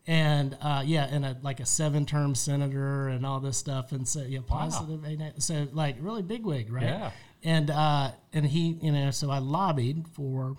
[0.06, 4.22] And uh, yeah, and a, like a seven-term senator and all this stuff, and so
[4.22, 5.04] yeah, positive.
[5.04, 6.84] A- So like really bigwig, right?
[6.84, 7.10] Yeah.
[7.44, 10.56] And uh, and he, you know, so I lobbied for.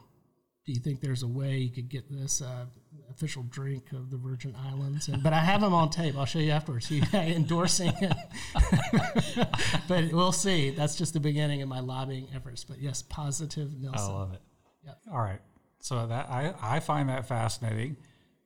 [0.63, 2.65] Do you think there's a way you could get this uh,
[3.09, 5.07] official drink of the Virgin Islands?
[5.07, 6.15] And, but I have him on tape.
[6.15, 6.87] I'll show you afterwards.
[6.87, 8.13] He endorsing it.
[9.87, 10.69] but we'll see.
[10.69, 12.63] That's just the beginning of my lobbying efforts.
[12.63, 14.11] But yes, positive Nelson.
[14.11, 14.41] I love it.
[14.85, 14.97] Yep.
[15.11, 15.39] All right.
[15.81, 17.97] So that I, I find that fascinating.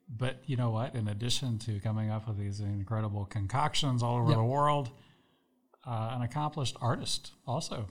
[0.08, 0.95] But you know what?
[0.95, 4.38] In addition to coming up with these incredible concoctions all over Yep.
[4.38, 4.89] the world,
[5.86, 7.88] uh, an accomplished artist also.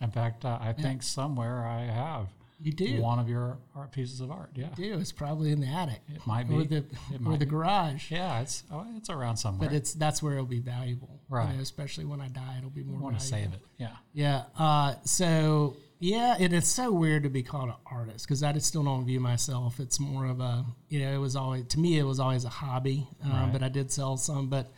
[0.00, 2.28] In fact, uh, I think somewhere I have
[2.60, 3.00] You do.
[3.00, 4.50] one of your art pieces of art.
[4.54, 4.98] Yeah, do.
[4.98, 6.66] It's probably in the attic it might or be.
[6.66, 6.76] the
[7.12, 7.46] It or the be.
[7.46, 8.10] garage.
[8.10, 9.68] Yeah, it's oh, it's around somewhere.
[9.68, 11.54] But it's that's where it'll be valuable, you Right.
[11.56, 13.00] know, especially when I die, it'll be more.
[13.00, 13.60] Want to save it.
[13.78, 13.96] Yeah.
[14.12, 14.44] Yeah.
[14.56, 18.66] Uh, so yeah, it is so weird to be called an artist because I just
[18.66, 19.80] still don't view myself.
[19.80, 22.48] It's more of a you know it was always to me it was always a
[22.50, 23.52] hobby, um, Right.
[23.52, 24.48] but I did sell some.
[24.48, 24.70] But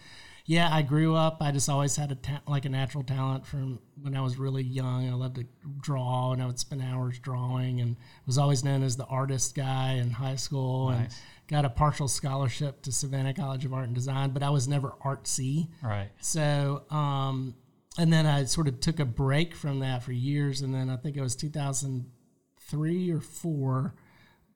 [0.46, 1.38] yeah, I grew up.
[1.42, 4.62] I just always had a ta- like a natural talent from when I was really
[4.62, 5.08] young.
[5.08, 5.46] I loved to
[5.80, 9.94] draw, and I would spend hours drawing, and was always known as the artist guy
[9.94, 11.08] in high school, and
[11.48, 14.30] got a partial scholarship to Savannah College of Art and Design.
[14.30, 15.68] But I was never artsy.
[15.82, 16.08] Right.
[16.20, 17.54] So, um,
[17.98, 20.96] and then I sort of took a break from that for years, and then I
[20.96, 23.94] think it was 2003 or four,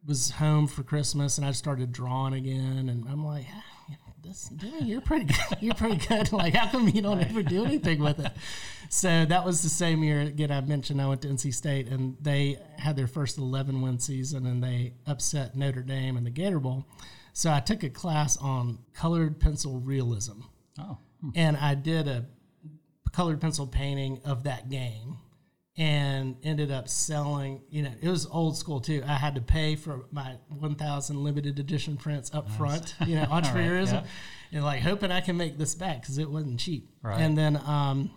[0.07, 3.63] was home for Christmas, and I started drawing again, and I'm like, ah,
[4.23, 5.37] this, Jimmy, you're pretty good.
[5.61, 6.31] You're pretty good.
[6.33, 8.31] Like, how come you don't ever do anything with it?
[8.89, 10.53] So that was the same year again.
[10.53, 14.47] I mentioned I went to NC State, and they had their first 11 win season,
[14.47, 16.87] and they upset Notre Dame in the Gator Bowl.
[17.33, 20.43] So I took a class on colored pencil realism
[20.79, 20.99] Oh.
[21.35, 22.27] and I did a
[23.13, 25.17] colored pencil painting of that game
[25.79, 29.75] and ended up selling you know it was old school too i had to pay
[29.75, 34.05] for my 1000 limited edition prints up front you know entrepreneurism yeah.
[34.53, 37.21] and like hoping i can make this back because it wasn't cheap Right.
[37.21, 38.11] and then um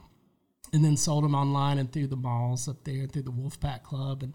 [0.74, 3.84] and then sold them online and through the malls up there and through the wolfpack
[3.84, 4.34] club and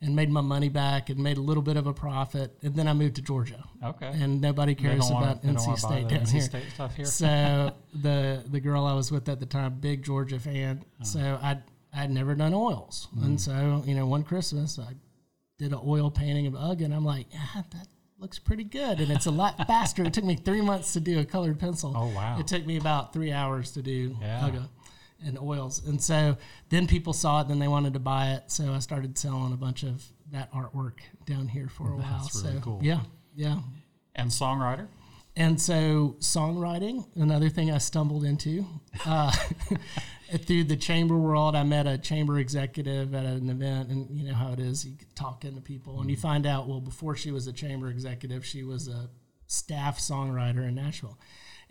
[0.00, 2.86] and made my money back and made a little bit of a profit and then
[2.88, 4.10] i moved to georgia Okay.
[4.14, 6.40] and nobody cares don't wanna- about NC State down NC here.
[6.42, 7.04] State stuff here.
[7.06, 10.84] So the the girl I was with at the time, big Georgia fan.
[11.00, 11.04] Oh.
[11.04, 11.58] So I
[11.92, 13.24] I'd never done oils, Mm.
[13.24, 14.94] and so you know one Christmas I
[15.58, 17.86] did an oil painting of UGG, and I'm like, ah, that
[18.18, 20.02] looks pretty good, and it's a lot faster.
[20.04, 21.92] it took me three months to do a colored pencil.
[21.94, 22.38] Oh, wow.
[22.40, 24.46] It took me about three hours to do Yeah.
[24.46, 24.62] UGG
[25.24, 26.36] and oils, and so
[26.68, 29.56] then people saw it, then they wanted to buy it, so I started selling a
[29.56, 32.20] bunch of that artwork down here for a while.
[32.22, 32.80] That's really so cool.
[32.82, 33.00] yeah,
[33.34, 33.60] yeah.
[34.14, 34.88] and songwriter.
[35.36, 38.66] And so, songwriting, another thing I stumbled into.
[39.04, 39.32] Uh,
[40.38, 44.34] through the chamber world, I met a chamber executive at an event, and you know
[44.34, 44.84] how it is.
[44.86, 48.46] You talking to people, and you find out, well, before she was a chamber executive,
[48.46, 49.10] she was a
[49.48, 51.18] staff songwriter in Nashville.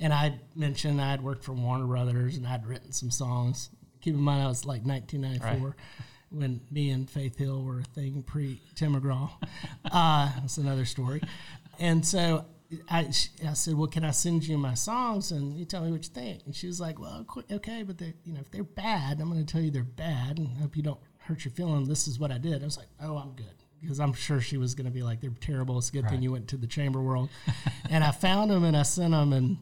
[0.03, 3.69] And I mentioned I had worked for Warner Brothers and I'd written some songs.
[4.01, 5.77] Keep in mind, I was like 1994
[6.29, 9.31] when me and Faith Hill were a thing pre Tim McGraw.
[9.91, 11.21] Uh, that's another story.
[11.79, 12.45] And so
[12.89, 13.09] I,
[13.47, 16.09] I said, "Well, can I send you my songs and you tell me what you
[16.09, 19.31] think?" And she was like, "Well, okay, but they, you know, if they're bad, I'm
[19.31, 21.85] going to tell you they're bad, and hope you don't hurt your feeling.
[21.85, 24.57] This is what I did." I was like, "Oh, I'm good," because I'm sure she
[24.57, 25.77] was going to be like, "They're terrible.
[25.77, 27.29] It's a good thing you went to the chamber world."
[27.89, 29.57] and I found them and I sent them, and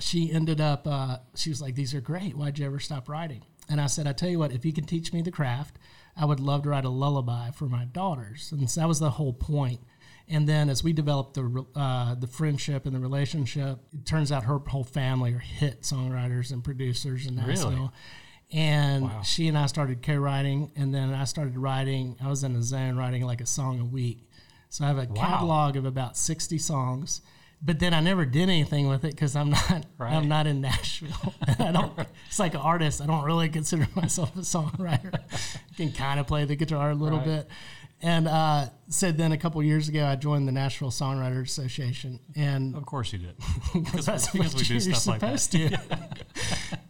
[0.00, 0.86] she ended up.
[0.86, 2.36] Uh, she was like, "These are great.
[2.36, 4.84] Why'd you ever stop writing?" And I said, "I tell you what, if you can
[4.84, 5.78] teach me the craft,
[6.16, 9.10] I would love to write a lullaby for my daughters." And so that was the
[9.10, 9.80] whole point.
[10.28, 14.44] And then as we developed the uh, the friendship and the relationship, it turns out
[14.44, 17.70] her whole family are hit songwriters and producers in Nashville.
[17.70, 17.90] Really?
[18.54, 19.22] And Wow.
[19.22, 22.16] she and I started co-writing, and then I started writing.
[22.22, 24.28] I was in a zone writing like a song a week.
[24.68, 25.14] So I have a Wow.
[25.14, 27.20] catalog of about sixty songs.
[27.64, 30.12] But then I never did anything with it because I'm not Right.
[30.12, 31.32] I'm not in Nashville.
[31.60, 31.92] I don't.
[32.26, 33.00] It's like an artist.
[33.00, 35.14] I don't really consider myself a songwriter.
[35.14, 37.26] I can kind of play the guitar a little Right.
[37.26, 37.48] bit.
[38.04, 42.74] And uh, so then a couple years ago, I joined the Nashville Songwriters Association, and
[42.74, 43.36] Of course you did.
[43.74, 45.38] because that's because we do you're stuff like that.
[45.38, 45.78] to.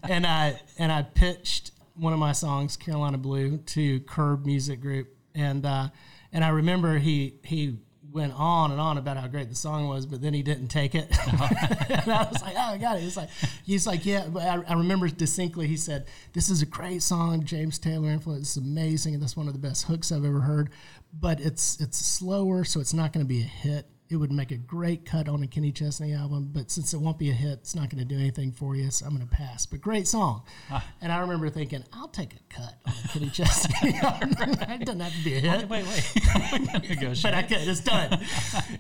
[0.05, 5.15] and I and I pitched one of my songs, Carolina Blue, to Curb Music Group,
[5.35, 5.89] and uh,
[6.33, 7.77] and I remember he he
[8.13, 10.95] went on and on about how great the song was, but then he didn't take
[10.95, 11.09] it.
[11.29, 13.03] and I was like, oh, I got it.
[13.03, 13.31] He's like,
[13.65, 14.27] he's like, yeah.
[14.29, 18.57] But I, I remember distinctly he said, "This is a great song, James Taylor influence.
[18.57, 20.71] It's amazing, and that's one of the best hooks I've ever heard.
[21.13, 24.51] But it's it's slower, so it's not going to be a hit it would make
[24.51, 27.61] a great cut on a Kenny Chesney album, but since it won't be a hit,
[27.61, 29.65] it's not going to do anything for you, so I'm going to pass.
[29.67, 30.43] But great song.
[30.71, 30.85] Ah.
[31.01, 34.35] And I remember thinking, I'll take a cut on a Kenny Chesney album.
[34.41, 35.69] it doesn't have to be a hit.
[35.69, 37.23] Wait, wait.
[37.23, 37.67] but I could.
[37.67, 38.21] It's done.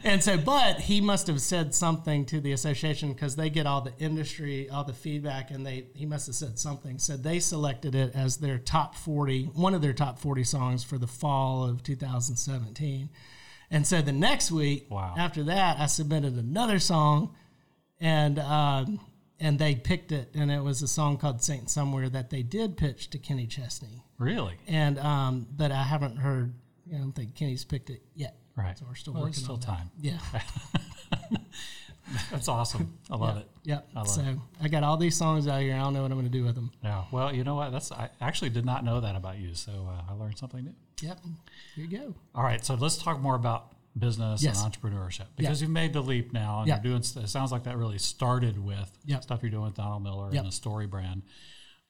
[0.04, 3.80] and so, but he must have said something to the association because they get all
[3.80, 6.98] the industry, all the feedback, and they he must have said something.
[6.98, 10.98] So they selected it as their top 40, one of their top 40 songs for
[10.98, 13.08] the fall of 2017.
[13.72, 15.14] And so the next week, Wow.
[15.18, 17.34] after that, I submitted another song,
[17.98, 19.00] and um,
[19.40, 22.76] and they picked it, and it was a song called "Saint Somewhere" that they did
[22.76, 24.54] pitch to Kenny Chesney, Really?
[24.68, 26.52] and um, but I haven't heard.
[26.94, 28.36] I don't think Kenny's picked it yet.
[28.54, 28.78] Right.
[28.78, 29.66] So we're still well, working still on that.
[29.66, 29.90] time.
[29.98, 30.18] Yeah.
[32.30, 32.98] That's awesome.
[33.10, 33.48] I love it.
[33.64, 33.88] Yep.
[33.94, 34.36] I love so it.
[34.60, 35.74] I got all these songs out here.
[35.74, 36.70] I don't know what I'm going to do with them.
[36.82, 37.04] Yeah.
[37.10, 37.70] Well, you know what?
[37.72, 40.74] That's I actually did not know that about you, so uh, I learned something new.
[41.00, 41.20] Yep.
[41.76, 42.14] Here you go.
[42.34, 44.62] All right, so let's talk more about business Yes.
[44.62, 46.76] and entrepreneurship because you've made the leap now, and Yeah.
[46.76, 47.02] you're doing.
[47.24, 49.20] It sounds like that really started with Yeah.
[49.20, 50.40] stuff you're doing with Donald Miller Yeah.
[50.40, 51.22] and the StoryBrand,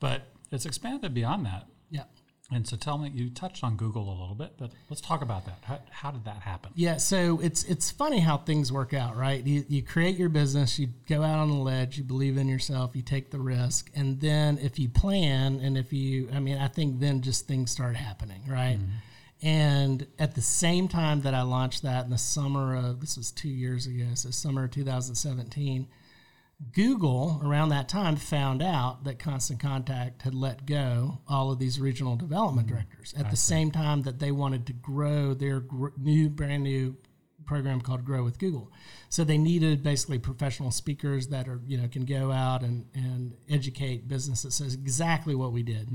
[0.01, 1.67] but it's expanded beyond that.
[1.91, 2.11] Yep.
[2.53, 5.47] And so, tell me, you touched on Google a little bit, but let's talk about
[5.47, 5.59] that.
[5.63, 6.71] How, how did that happen?
[6.75, 9.45] Yeah, so it's it's funny how things work out, right?
[9.45, 12.95] You, you create your business, you go out on the ledge, you believe in yourself,
[12.95, 16.69] you take the risk, and then if you plan and if you, I mean, I
[16.69, 18.79] think then just things start happening, right?
[18.79, 19.47] Mm-hmm.
[19.47, 23.33] And at the same time that I launched that in the summer of this was
[23.33, 25.89] two years ago, so summer of 2017,
[26.73, 31.81] Google around that time found out that Constant Contact had let go all of these
[31.81, 32.75] regional development hmm.
[32.75, 36.97] directors at the same time that they wanted to grow their gr- new, brand new
[37.45, 38.71] program called Grow with Google.
[39.09, 43.35] So they needed basically professional speakers that are you know can go out and and
[43.51, 44.55] educate businesses.
[44.55, 45.89] So exactly what we did.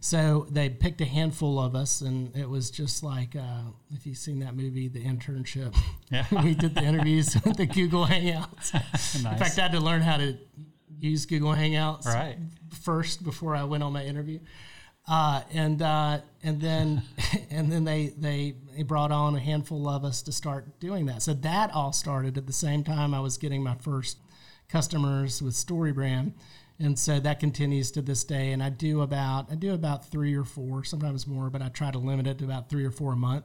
[0.00, 3.62] So they picked a handful of us, and it was just like uh,
[3.92, 5.76] if you've seen that movie, The Internship.
[6.10, 6.26] Yeah.
[6.44, 8.74] we did the interviews with the Google Hangouts.
[9.16, 10.36] In fact, I had to learn how to
[11.00, 12.38] use Google Hangouts Right.
[12.82, 14.38] first before I went on my interview.
[15.06, 17.02] Uh, and uh, and then
[17.50, 21.22] and then they, they they brought on a handful of us to start doing that.
[21.22, 24.18] So that all started at the same time I was getting my first
[24.68, 26.32] customers with StoryBrand,
[26.78, 28.52] and so that continues to this day.
[28.52, 31.90] And I do about I do about three or four, sometimes more, but I try
[31.90, 33.44] to limit it to about three or four a month.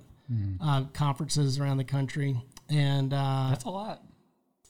[0.62, 4.04] Uh, conferences around the country, and uh, That's a lot.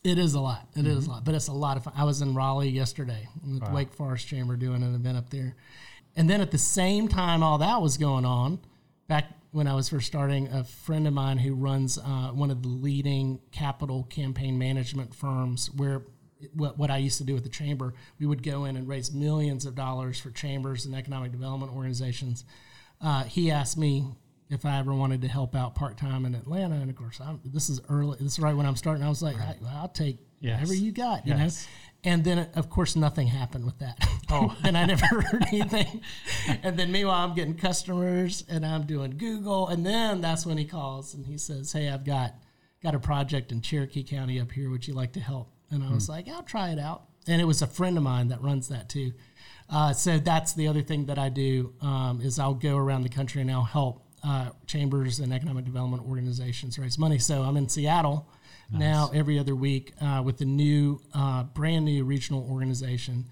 [0.06, 0.66] it is a lot.
[0.74, 1.92] It is a lot, but it's a lot of fun.
[1.98, 5.58] I was in Raleigh yesterday with the Wake Forest Chamber doing an event up there.
[6.20, 8.60] And then at the same time all that was going on,
[9.08, 12.62] back when I was first starting, a friend of mine who runs uh, one of
[12.62, 16.02] the leading capital campaign management firms where
[16.54, 19.14] what, what I used to do with the chamber, we would go in and raise
[19.14, 22.44] millions of dollars for chambers and economic development organizations.
[23.00, 24.06] Uh, he asked me
[24.50, 27.40] if I ever wanted to help out part time in Atlanta, and of course, I'm,
[27.46, 28.18] this is early.
[28.20, 29.04] This is right when I'm starting.
[29.06, 30.60] I was like, I, I'll take Yes.
[30.62, 31.66] whatever you got, you Yes.
[31.66, 32.12] know.
[32.12, 33.98] And then, of course, nothing happened with that.
[34.30, 36.02] Oh, and I never heard anything.
[36.64, 40.64] And then, meanwhile, I'm getting customers, and I'm doing Google, and then that's when he
[40.66, 42.36] calls and he says, "Hey, I've got
[42.82, 44.70] got a project in Cherokee County up here.
[44.70, 46.14] Would you like to help?" And I was Hmm.
[46.14, 48.88] like, "I'll try it out." And it was a friend of mine that runs that
[48.88, 49.12] too.
[49.70, 53.10] Uh, so that's the other thing that I do um, is I'll go around the
[53.10, 57.20] country and I'll help uh, chambers and economic development organizations raise money.
[57.20, 58.28] So I'm in Seattle
[58.72, 63.26] now every other week uh, with the new, uh, brand new regional organization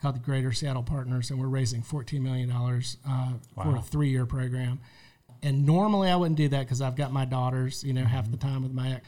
[0.00, 4.26] called the Greater Seattle Partners, and we're raising $14 million uh, for a three year
[4.26, 4.78] program.
[5.42, 8.36] And normally I wouldn't do that because I've got my daughters, you know, half the
[8.36, 9.06] time with my ex.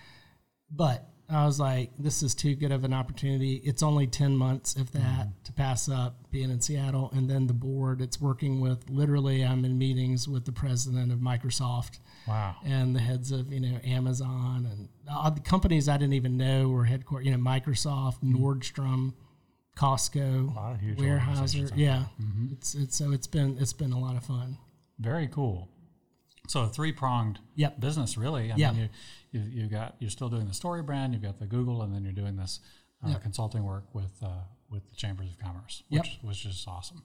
[0.70, 3.56] but I was like, this is too good of an opportunity.
[3.56, 7.10] It's only 10 months, if that, to pass up being in Seattle.
[7.14, 11.18] And then the board, it's working with literally, I'm in meetings with the president of
[11.18, 12.56] Microsoft Wow.
[12.64, 16.68] and the heads of, you know, Amazon and all the companies I didn't even know
[16.68, 19.14] were headquartered, you know, Microsoft, Nordstrom,
[19.76, 21.28] Costco, lot of huge Weyerhaeuser.
[21.28, 22.04] organizations out Yeah.
[22.52, 24.58] It's, it's, so it's been, it's been a lot of fun.
[24.98, 25.68] Very cool.
[26.48, 27.78] So a three pronged Yep.
[27.80, 28.50] business, really.
[28.50, 28.72] I Yeah.
[28.72, 28.90] mean,
[29.32, 32.02] you, you you got you're still doing the StoryBrand, you've got the Google, and then
[32.04, 32.60] you're doing this
[33.06, 34.28] uh, consulting work with uh,
[34.70, 36.02] with the chambers of commerce, Yep.
[36.04, 37.02] which was just awesome.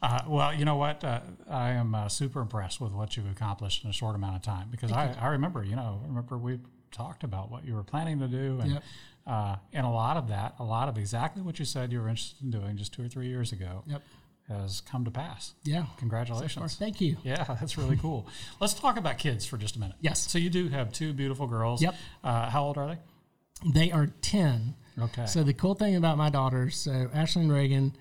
[0.00, 1.02] Uh, well, you know what?
[1.02, 4.42] Uh, I am uh, super impressed with what you've accomplished in a short amount of
[4.42, 6.60] time because I, I remember, you know, remember we
[6.92, 8.82] talked about what you were planning to do, and Yep.
[9.26, 12.08] uh, and a lot of that, a lot of exactly what you said you were
[12.08, 14.02] interested in doing just two or three years ago, Yep.
[14.48, 15.54] has come to pass.
[15.64, 15.86] Yeah.
[15.98, 16.76] Congratulations.
[16.76, 17.16] Thank you.
[17.24, 18.26] Yeah, that's really cool.
[18.60, 19.96] Let's talk about kids for just a minute.
[20.00, 20.30] Yes.
[20.30, 21.82] So you do have two beautiful girls.
[21.82, 21.94] Yep.
[22.22, 22.98] Uh, how old are they?
[23.74, 24.74] They are 10.
[25.00, 25.26] Okay.
[25.26, 27.96] So the cool thing about my daughters, so Ashley and Reagan,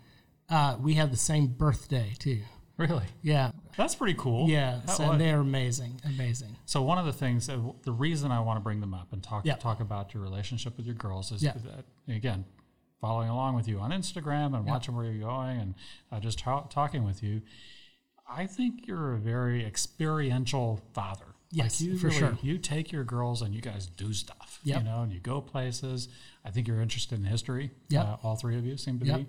[0.50, 2.42] uh, we have the same birthday too.
[2.78, 3.06] really?
[3.24, 3.52] Yeah.
[3.76, 4.48] That's pretty cool.
[4.50, 4.82] Yeah.
[4.86, 6.00] That so was- they're amazing.
[6.06, 6.56] Amazing.
[6.66, 9.24] So one of the things, uh, the reason I want to bring them up and
[9.24, 9.56] talk Yeah.
[9.56, 11.54] talk about your relationship with your girls is Yeah.
[11.54, 12.46] that again,
[13.02, 14.72] following along with you on Instagram and Yeah.
[14.74, 15.76] watching where you're going and
[16.12, 17.42] uh, just ta- talking with you,
[18.30, 21.26] I think you're a very experiential father.
[21.50, 22.38] Yes, like you for really, sure.
[22.42, 24.60] You take your girls and you guys do stuff.
[24.66, 24.80] Yep.
[24.80, 26.10] You know, and you go places.
[26.44, 27.72] I think you're interested in history.
[27.90, 28.06] Yep.
[28.06, 29.18] Uh, all three of you seem to Yep.
[29.22, 29.28] be.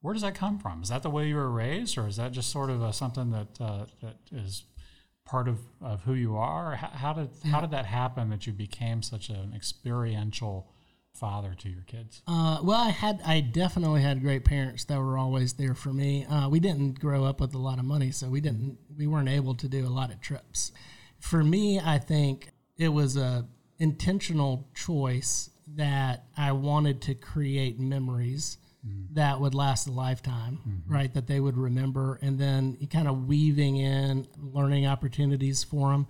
[0.00, 0.82] Where does that come from?
[0.82, 3.30] Is that the way you were raised, or is that just sort of a, something
[3.30, 4.64] that uh, that is
[5.26, 6.76] part of, of who you are?
[6.76, 10.70] How, how did how did that happen that you became such an experiential
[11.12, 12.22] father to your kids?
[12.26, 16.24] Uh, well, I had, I definitely had great parents that were always there for me.
[16.24, 19.28] Uh, we didn't grow up with a lot of money, so we didn't, we weren't
[19.28, 20.72] able to do a lot of trips.
[21.18, 23.46] For me, I think it was a
[23.78, 29.14] intentional choice that I wanted to create memories Mm-hmm.
[29.14, 30.92] that would last a lifetime, mm-hmm.
[30.92, 31.12] right?
[31.12, 36.06] That they would remember, and then kind of weaving in learning opportunities for them.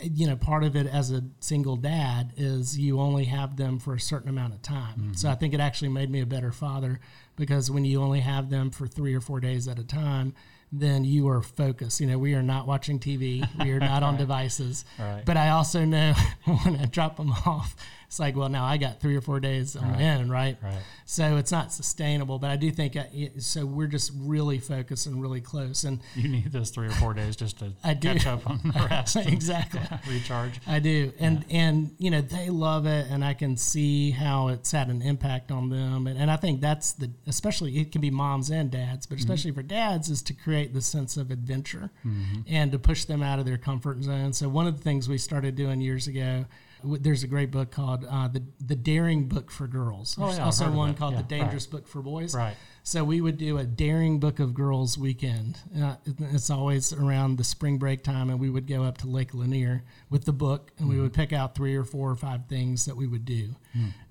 [0.00, 3.94] You know, part of it as a single dad is you only have them for
[3.94, 4.94] a certain amount of time.
[4.94, 5.12] Mm-hmm.
[5.14, 7.00] So I think it actually made me a better father
[7.34, 10.34] because when you only have them for three or four days at a time,
[10.80, 12.00] then you are focused.
[12.00, 14.84] You know, we are not watching TV, we are not on devices.
[14.98, 15.22] Right.
[15.24, 17.76] But I also know when I drop them off,
[18.14, 20.56] it's like, well, now I got three or four days on my end, right?
[20.62, 20.78] Right.
[21.04, 22.38] So it's not sustainable.
[22.38, 23.66] But I do think uh, I, so.
[23.66, 27.34] We're just really focused and really close, and You need those three or four days
[27.34, 28.12] just to I do.
[28.12, 29.80] catch up on the rest, and exactly.
[30.08, 30.60] recharge.
[30.64, 34.70] I do, and and you know they love it, and I can see how it's
[34.70, 38.12] had an impact on them, and, and I think that's the especially it can be
[38.12, 39.24] moms and dads, but mm-hmm.
[39.24, 42.42] especially for dads is to create the sense of adventure mm-hmm.
[42.46, 44.32] and to push them out of their comfort zone.
[44.32, 46.44] So one of the things we started doing years ago.
[46.84, 50.16] There's a great book called uh, the the Daring Book for Girls.
[50.20, 52.34] Oh, yeah, also one called Yeah, the Dangerous Book for Boys.
[52.34, 52.56] Right.
[52.86, 55.56] So we would do a daring book of girls weekend.
[55.82, 55.94] Uh,
[56.32, 59.84] it's always around the spring break time, and we would go up to Lake Lanier
[60.10, 62.94] with the book, and we would pick out three or four or five things that
[62.94, 63.54] we would do.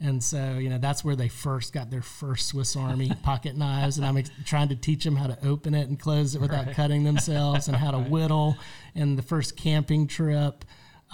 [0.02, 3.98] And so, you know, that's where they first got their first Swiss Army pocket knives,
[3.98, 6.66] and I'm ex- trying to teach them how to open it and close it without
[6.66, 6.76] Right.
[6.76, 8.58] cutting themselves, and how to whittle.
[8.96, 10.66] And the first camping trip.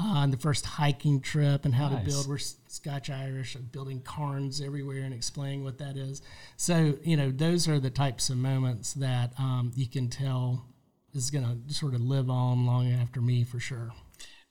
[0.02, 2.06] Uh, and the first hiking trip and how Nice.
[2.06, 2.28] to build.
[2.28, 6.22] We're Scotch Irish building cairns everywhere and explaining what that is.
[6.56, 10.66] So you know, those are the types of moments that um, you can tell
[11.14, 13.92] is going to sort of live on long after me for sure.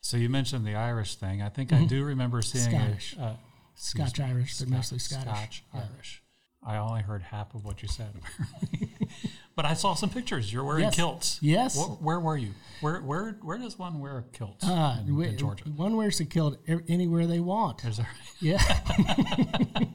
[0.00, 1.40] So you mentioned the Irish thing.
[1.42, 2.76] I think I do remember seeing Mm-hmm.
[2.86, 3.16] Scottish.
[3.18, 3.36] a uh,
[3.74, 5.26] Scotch Irish, but mostly Scottish.
[5.26, 5.64] Scotch.
[5.72, 6.22] Irish.
[6.66, 8.90] I only heard half of what you said, apparently.
[9.56, 10.52] but I saw some pictures.
[10.52, 10.96] You're wearing Yes.
[10.96, 11.38] kilts.
[11.40, 11.76] Yes.
[11.78, 12.50] Where, where were you?
[12.80, 15.64] Where where where does one wear a kilt Uh, in, we- in Georgia?
[15.64, 17.84] One wears a kilt anywhere they want.
[17.84, 18.08] Is there
[18.40, 18.58] Yeah,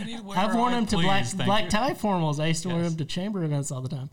[0.00, 1.70] anywhere I've worn I them to black black you.
[1.70, 2.40] tie formals.
[2.40, 4.10] I used to wear them to chamber events all the time.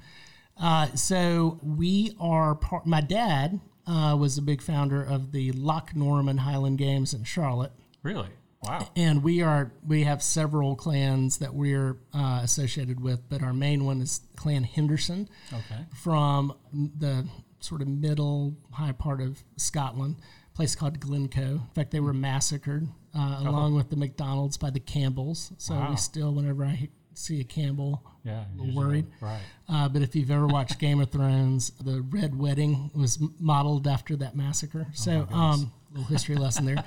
[0.59, 2.85] Uh, so we are part.
[2.85, 7.71] My dad uh, was a big founder of the Loch Norman Highland Games in Charlotte.
[8.03, 8.27] Really?
[8.63, 8.87] Wow.
[8.95, 13.83] and we are we have several clans that we're uh, associated with, but our main
[13.85, 15.85] one is Clan Henderson Okay.
[15.95, 17.27] from the
[17.59, 20.17] sort of middle high part of Scotland,
[20.51, 21.41] a place called Glencoe.
[21.55, 25.51] In fact, they were massacred uh, along with the McDonald's by the Campbells.
[25.57, 25.91] So Wow.
[25.91, 28.45] we still, whenever I see a Campbell, Yeah.
[28.57, 29.05] usually- worried.
[29.21, 29.41] Right.
[29.69, 34.15] uh, but if you've ever watched Game of Thrones, the Red Wedding was modeled after
[34.17, 34.87] that massacre.
[34.93, 36.83] So, um, little history lesson there.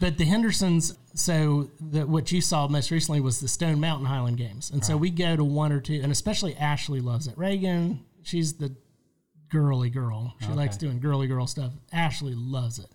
[0.00, 4.36] But the Hendersons, so the, what you saw most recently was the Stone Mountain Highland
[4.36, 7.36] Games, and so we go to one or two, and especially Ashley loves it.
[7.36, 8.74] Reagan, she's the
[9.48, 10.34] girly girl.
[10.40, 11.72] She likes doing girly girl stuff.
[11.92, 12.90] Ashley loves it.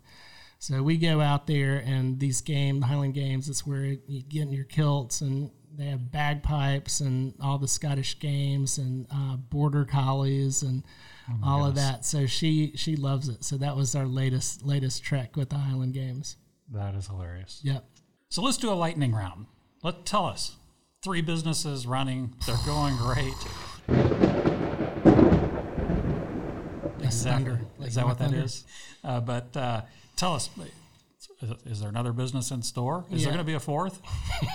[0.60, 4.44] So we go out there, and these game, the Highland Games, it's where you get
[4.44, 9.86] in your kilts, and they have bagpipes and all the Scottish games and uh, border
[9.86, 10.84] collies and
[11.44, 12.06] all of that.
[12.06, 13.44] So she she loves it.
[13.44, 16.38] So that was our latest latest trek with the Highland Games.
[16.72, 17.60] That is hilarious.
[17.64, 17.86] Yep.
[18.30, 19.48] So let's do a lightning round.
[19.84, 20.56] Let tell us.
[21.04, 22.34] Three businesses running.
[22.48, 23.34] They're going great.
[27.22, 28.66] Thunder, like Is that what that is?
[29.04, 29.82] Uh, but uh,
[30.16, 30.50] tell us
[31.44, 33.06] is, is there another business in store?
[33.12, 33.26] Is Yeah.
[33.30, 34.02] there going to be a fourth?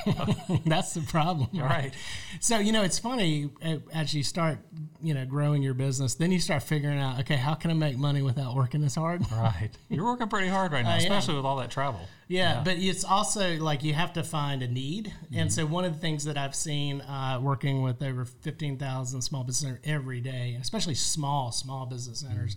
[0.66, 1.48] That's the problem.
[1.54, 1.92] Right.
[2.40, 4.58] So you know, it's funny uh, as you start,
[5.02, 7.96] you know, growing your business, then you start figuring out, okay, how can I make
[7.98, 9.22] money without working as hard?
[9.38, 9.70] Right.
[9.88, 11.00] You're working pretty hard right now, I am.
[11.00, 12.00] especially with all that travel.
[12.26, 15.06] Yeah, but it's also like you have to find a need.
[15.26, 15.38] Mm-hmm.
[15.38, 19.44] And so one of the things that I've seen uh, working with over 15,000 small
[19.44, 22.56] business owners every day, especially small, small business owners,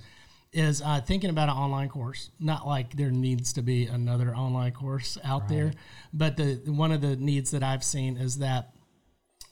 [0.53, 2.29] is uh, thinking about an online course.
[2.39, 5.73] Not like there needs to be another online course out there,
[6.13, 8.73] but the one of the needs that I've seen is that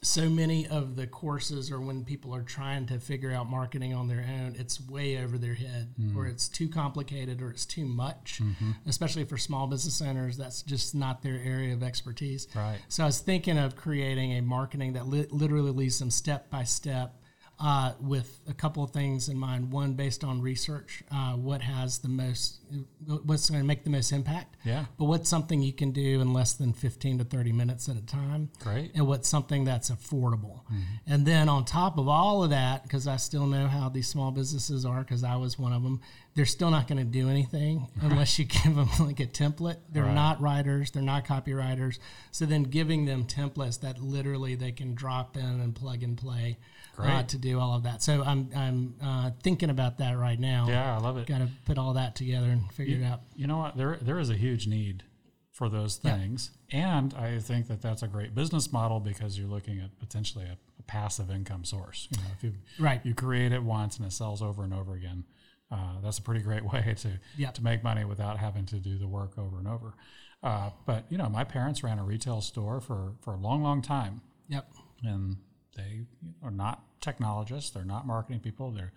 [0.02, 4.08] so many of the courses or when people are trying to figure out marketing on
[4.08, 8.40] their own it's way over their head or it's too complicated or it's too much
[8.88, 12.78] especially for small business owners that's just not their area of expertise Right.
[12.88, 16.64] so i was thinking of creating a marketing that li- literally leads them step by
[16.64, 17.19] step
[17.60, 19.72] uh, with a couple of things in mind.
[19.72, 22.60] One, based on research, uh, what has the most,
[23.06, 24.56] what's going to make the most impact.
[24.64, 24.86] Yeah.
[24.98, 28.02] But what's something you can do in less than 15 to 30 minutes at a
[28.02, 28.50] time.
[28.60, 28.92] Great.
[28.96, 30.62] And what's something that's affordable.
[30.66, 30.82] Mm-hmm.
[31.08, 34.32] And then on top of all of that, because I still know how these small
[34.32, 36.00] businesses are, because I was one of them,
[36.40, 39.76] they're still not going to do anything unless you give them like a template.
[39.92, 40.14] They're Right.
[40.16, 42.00] not writers, they're not copywriters.
[42.32, 46.58] So then giving them templates that literally they can drop in and plug and play
[46.98, 48.02] uh, to do all of that.
[48.02, 50.68] So I'm, I'm uh, thinking about that right now.
[50.70, 51.28] Yeah, I love it.
[51.28, 53.20] Got to put all that together and figure it out.
[53.36, 53.76] You know what?
[53.76, 55.04] There there is a huge need
[55.52, 56.18] for those Yeah.
[56.18, 60.46] things, and I think that that's a great business model because you're looking at potentially
[60.46, 62.08] a, a passive income source.
[62.12, 63.02] You know, if you Right.
[63.06, 65.26] you create it once and it sells over and over again,
[65.72, 67.52] uh, that's a pretty great way to Yeah.
[67.52, 69.94] to make money without having to do the work over and over.
[70.42, 73.82] Uh, but you know, my parents ran a retail store for for a long, long
[73.82, 74.72] time, Yep.
[75.04, 75.38] and
[75.76, 76.06] they
[76.44, 78.92] are not technologists they're not marketing people they're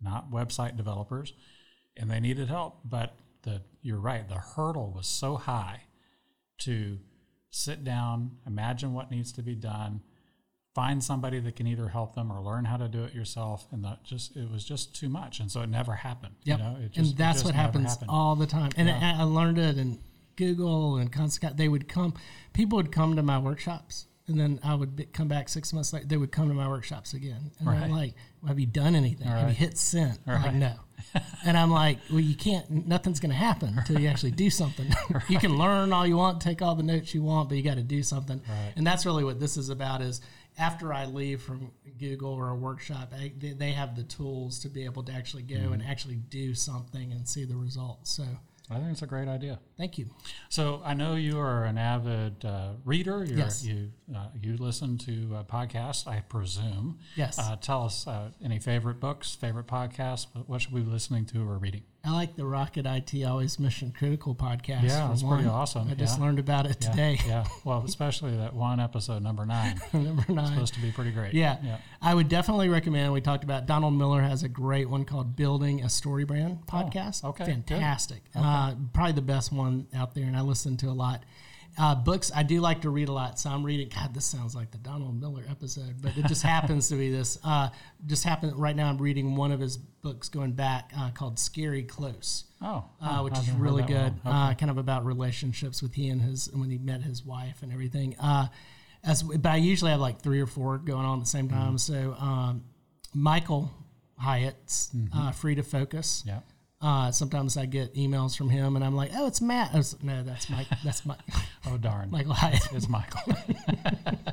[0.00, 1.32] not website developers
[1.96, 5.80] and they needed help but the you're right the hurdle was so high
[6.58, 6.98] to
[7.50, 10.00] sit down imagine what needs to be done
[10.74, 13.84] find somebody that can either help them or learn how to do it yourself and
[13.84, 16.58] that just it was just too much and so it never happened Yep.
[16.58, 18.10] you know it just, and that's what happens happened.
[18.10, 18.70] all the time.
[18.76, 19.98] And I, I learned it in
[20.36, 21.56] Google and Constant.
[21.56, 22.14] They would come,
[22.52, 25.92] people would come to my workshops, and then I would be, come back six months
[25.92, 26.06] later.
[26.06, 27.82] They would come to my workshops again, and Right.
[27.82, 29.26] I'm like, well, "Have you done anything?
[29.26, 30.74] Have you hit send?" I'm Like, no.
[31.44, 32.70] and I'm like, "Well, you can't.
[32.86, 34.86] Nothing's going to happen until you actually do something.
[35.28, 37.74] you can learn all you want, take all the notes you want, but you got
[37.76, 38.72] to do something." Right.
[38.76, 40.00] And that's really what this is about.
[40.00, 40.20] Is
[40.60, 44.68] after I leave from Google or a workshop, I, they, they have the tools to
[44.68, 45.72] be able to actually go Mm-hmm.
[45.72, 48.12] and actually do something and see the results.
[48.12, 48.24] So
[48.72, 50.06] i think it's a great idea thank you.
[50.48, 53.24] So I know you are an avid uh, reader.
[53.24, 53.64] You're, Yes.
[53.64, 56.98] You uh, you listen to uh, podcasts, I presume.
[57.16, 57.36] Yes.
[57.38, 60.26] Uh, tell us uh, any favorite books, favorite podcasts.
[60.46, 61.82] What should we be listening to or reading?
[62.02, 64.84] I like the Rocket IT Always Mission Critical podcast.
[64.84, 65.88] Yeah, that's pretty awesome.
[65.90, 66.24] I just Yeah.
[66.24, 67.18] learned about it Yeah, today.
[67.26, 67.44] Yeah.
[67.64, 70.46] Well, especially that one episode, number nine, Number nine.
[70.46, 71.34] supposed to be pretty great.
[71.34, 71.58] Yeah.
[71.62, 71.76] Yeah.
[72.00, 73.12] I would definitely recommend.
[73.12, 77.20] We talked about Donald Miller has a great one called Building a Story Brand podcast.
[77.22, 77.44] Oh, okay.
[77.44, 78.22] Fantastic.
[78.34, 81.22] Uh, probably the best one out there, and I listen to a lot.
[81.78, 83.38] Uh, books, I do like to read a lot.
[83.38, 86.88] So I'm reading, God, this sounds like the Donald Miller episode, but it just happens
[86.88, 87.38] to be this.
[87.44, 87.68] Uh,
[88.06, 91.82] just happened right now, I'm reading one of his books going back uh, called Scary
[91.84, 92.44] Close.
[92.60, 94.14] Oh, uh, oh, which is really good.
[94.24, 97.72] Uh, kind of about relationships with he and his when he met his wife and
[97.72, 98.16] everything.
[98.20, 98.48] Uh,
[99.02, 101.56] as but I usually have like three or four going on at the same Mm-hmm.
[101.56, 101.78] time.
[101.78, 102.64] So um,
[103.14, 103.70] Michael
[104.18, 105.18] Hyatt's Mm-hmm.
[105.18, 106.22] uh, Free to Focus.
[106.26, 106.40] Yeah.
[106.82, 109.74] Uh, sometimes I get emails from him and I'm like, oh, it's Matt.
[109.74, 110.66] Was, no, that's Mike.
[110.84, 111.18] That's Mike.
[111.66, 112.10] Oh darn.
[112.10, 112.66] Michael Hyatt.
[112.72, 113.20] It's Michael.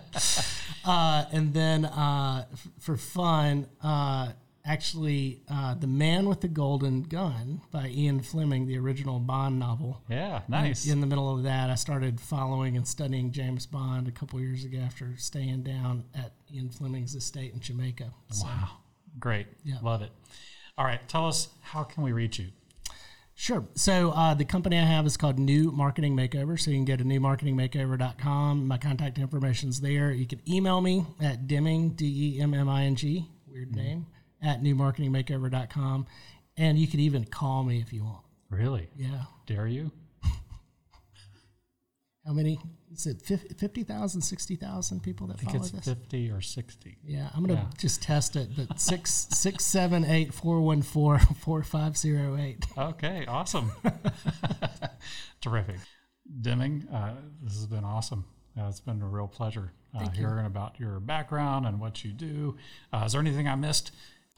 [0.85, 4.31] Uh, and then uh, f- for fun, uh,
[4.63, 10.01] actually, uh, The Man with the Golden Gun by Ian Fleming, the original Bond novel.
[10.09, 10.43] yeah.
[10.47, 10.87] Nice.
[10.87, 14.63] In the middle of that, I started following and studying James Bond a couple years
[14.63, 18.13] ago after staying down at Ian Fleming's estate in Jamaica.
[18.31, 18.69] So, Wow.
[19.19, 19.47] Great.
[19.65, 19.79] Yeah.
[19.83, 20.11] Love it.
[20.77, 21.05] All right.
[21.07, 22.47] Tell us how can we reach you?
[23.39, 23.65] Sure.
[23.75, 26.59] So uh, the company I have is called New Marketing Makeover.
[26.59, 28.67] So you can go to newmarketingmakeover.com.
[28.67, 30.11] My contact information is there.
[30.11, 34.07] You can email me at Demming, D E M M I N G, weird name,
[34.41, 36.07] at newmarketingmakeover.com.
[36.57, 38.23] And you can even call me if you want.
[38.49, 38.89] Really?
[38.97, 39.23] Yeah.
[39.45, 39.91] Dare you?
[42.27, 42.59] How many?
[42.91, 45.85] Is it 50 50,000, 60,000 people that I think follow it's this?
[45.85, 46.97] 50 or 60.
[47.05, 47.69] Yeah, I'm gonna Yeah.
[47.77, 48.49] just test it.
[48.55, 52.65] But six six seven eight four one four four five zero eight.
[52.77, 53.71] Okay, awesome.
[55.41, 55.77] Terrific.
[56.41, 58.25] Demming, uh, this has been awesome.
[58.59, 62.57] Uh, it's been a real pleasure uh, hearing about your background and what you do.
[62.91, 63.91] Uh, is there anything I missed?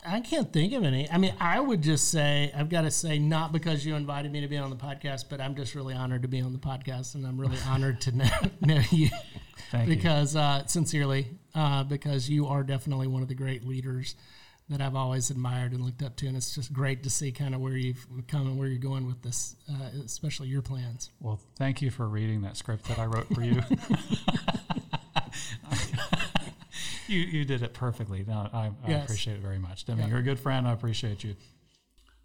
[0.06, 1.10] I can't think of any.
[1.10, 4.41] I mean, I would just say I've got to say not because you invited me
[4.41, 7.16] to be on the podcast, but I'm just really honored to be on the podcast,
[7.16, 8.30] and I'm really honored to know,
[8.62, 9.10] know you.
[9.72, 14.16] Thank because uh, sincerely, uh, because you are definitely one of the great leaders
[14.70, 17.54] that I've always admired and looked up to, and it's just great to see kind
[17.54, 21.10] of where you've come and where you're going with this, uh, especially your plans.
[21.20, 23.62] Well, thank you for reading that script that I wrote for you.
[27.10, 28.24] you you did it perfectly.
[28.28, 29.03] No, I, I Yes.
[29.05, 30.01] appreciate it very much, Demi.
[30.03, 30.07] Yeah.
[30.10, 30.68] You're a good friend.
[30.68, 31.36] I appreciate you.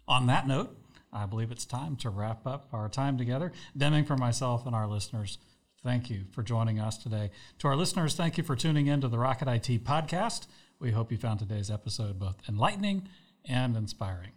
[0.07, 0.75] On that note,
[1.11, 3.51] I believe it's time to wrap up our time together.
[3.77, 5.37] Demming for myself and our listeners,
[5.83, 7.31] thank you for joining us today.
[7.59, 10.47] To our listeners, thank you for tuning in to the Rocket IT podcast.
[10.79, 13.07] We hope you found today's episode both enlightening
[13.45, 14.31] and inspiring.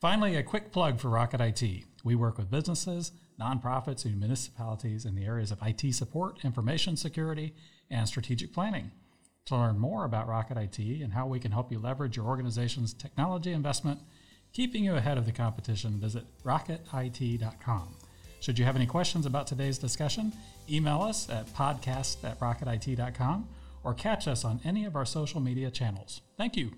[0.00, 1.84] Finally, a quick plug for Rocket IT.
[2.02, 7.54] We work with businesses, nonprofits, and municipalities in the areas of IT support, information security,
[7.90, 8.90] and strategic planning.
[9.46, 12.94] To learn more about Rocket IT and how we can help you leverage your organization's
[12.94, 14.00] technology investment,
[14.54, 17.96] keeping you ahead of the competition, visit rocketit.com.
[18.40, 20.32] Should you have any questions about today's discussion,
[20.70, 23.48] email us at podcast at rocketit.com
[23.82, 26.22] or catch us on any of our social media channels.
[26.38, 26.72] Thank you.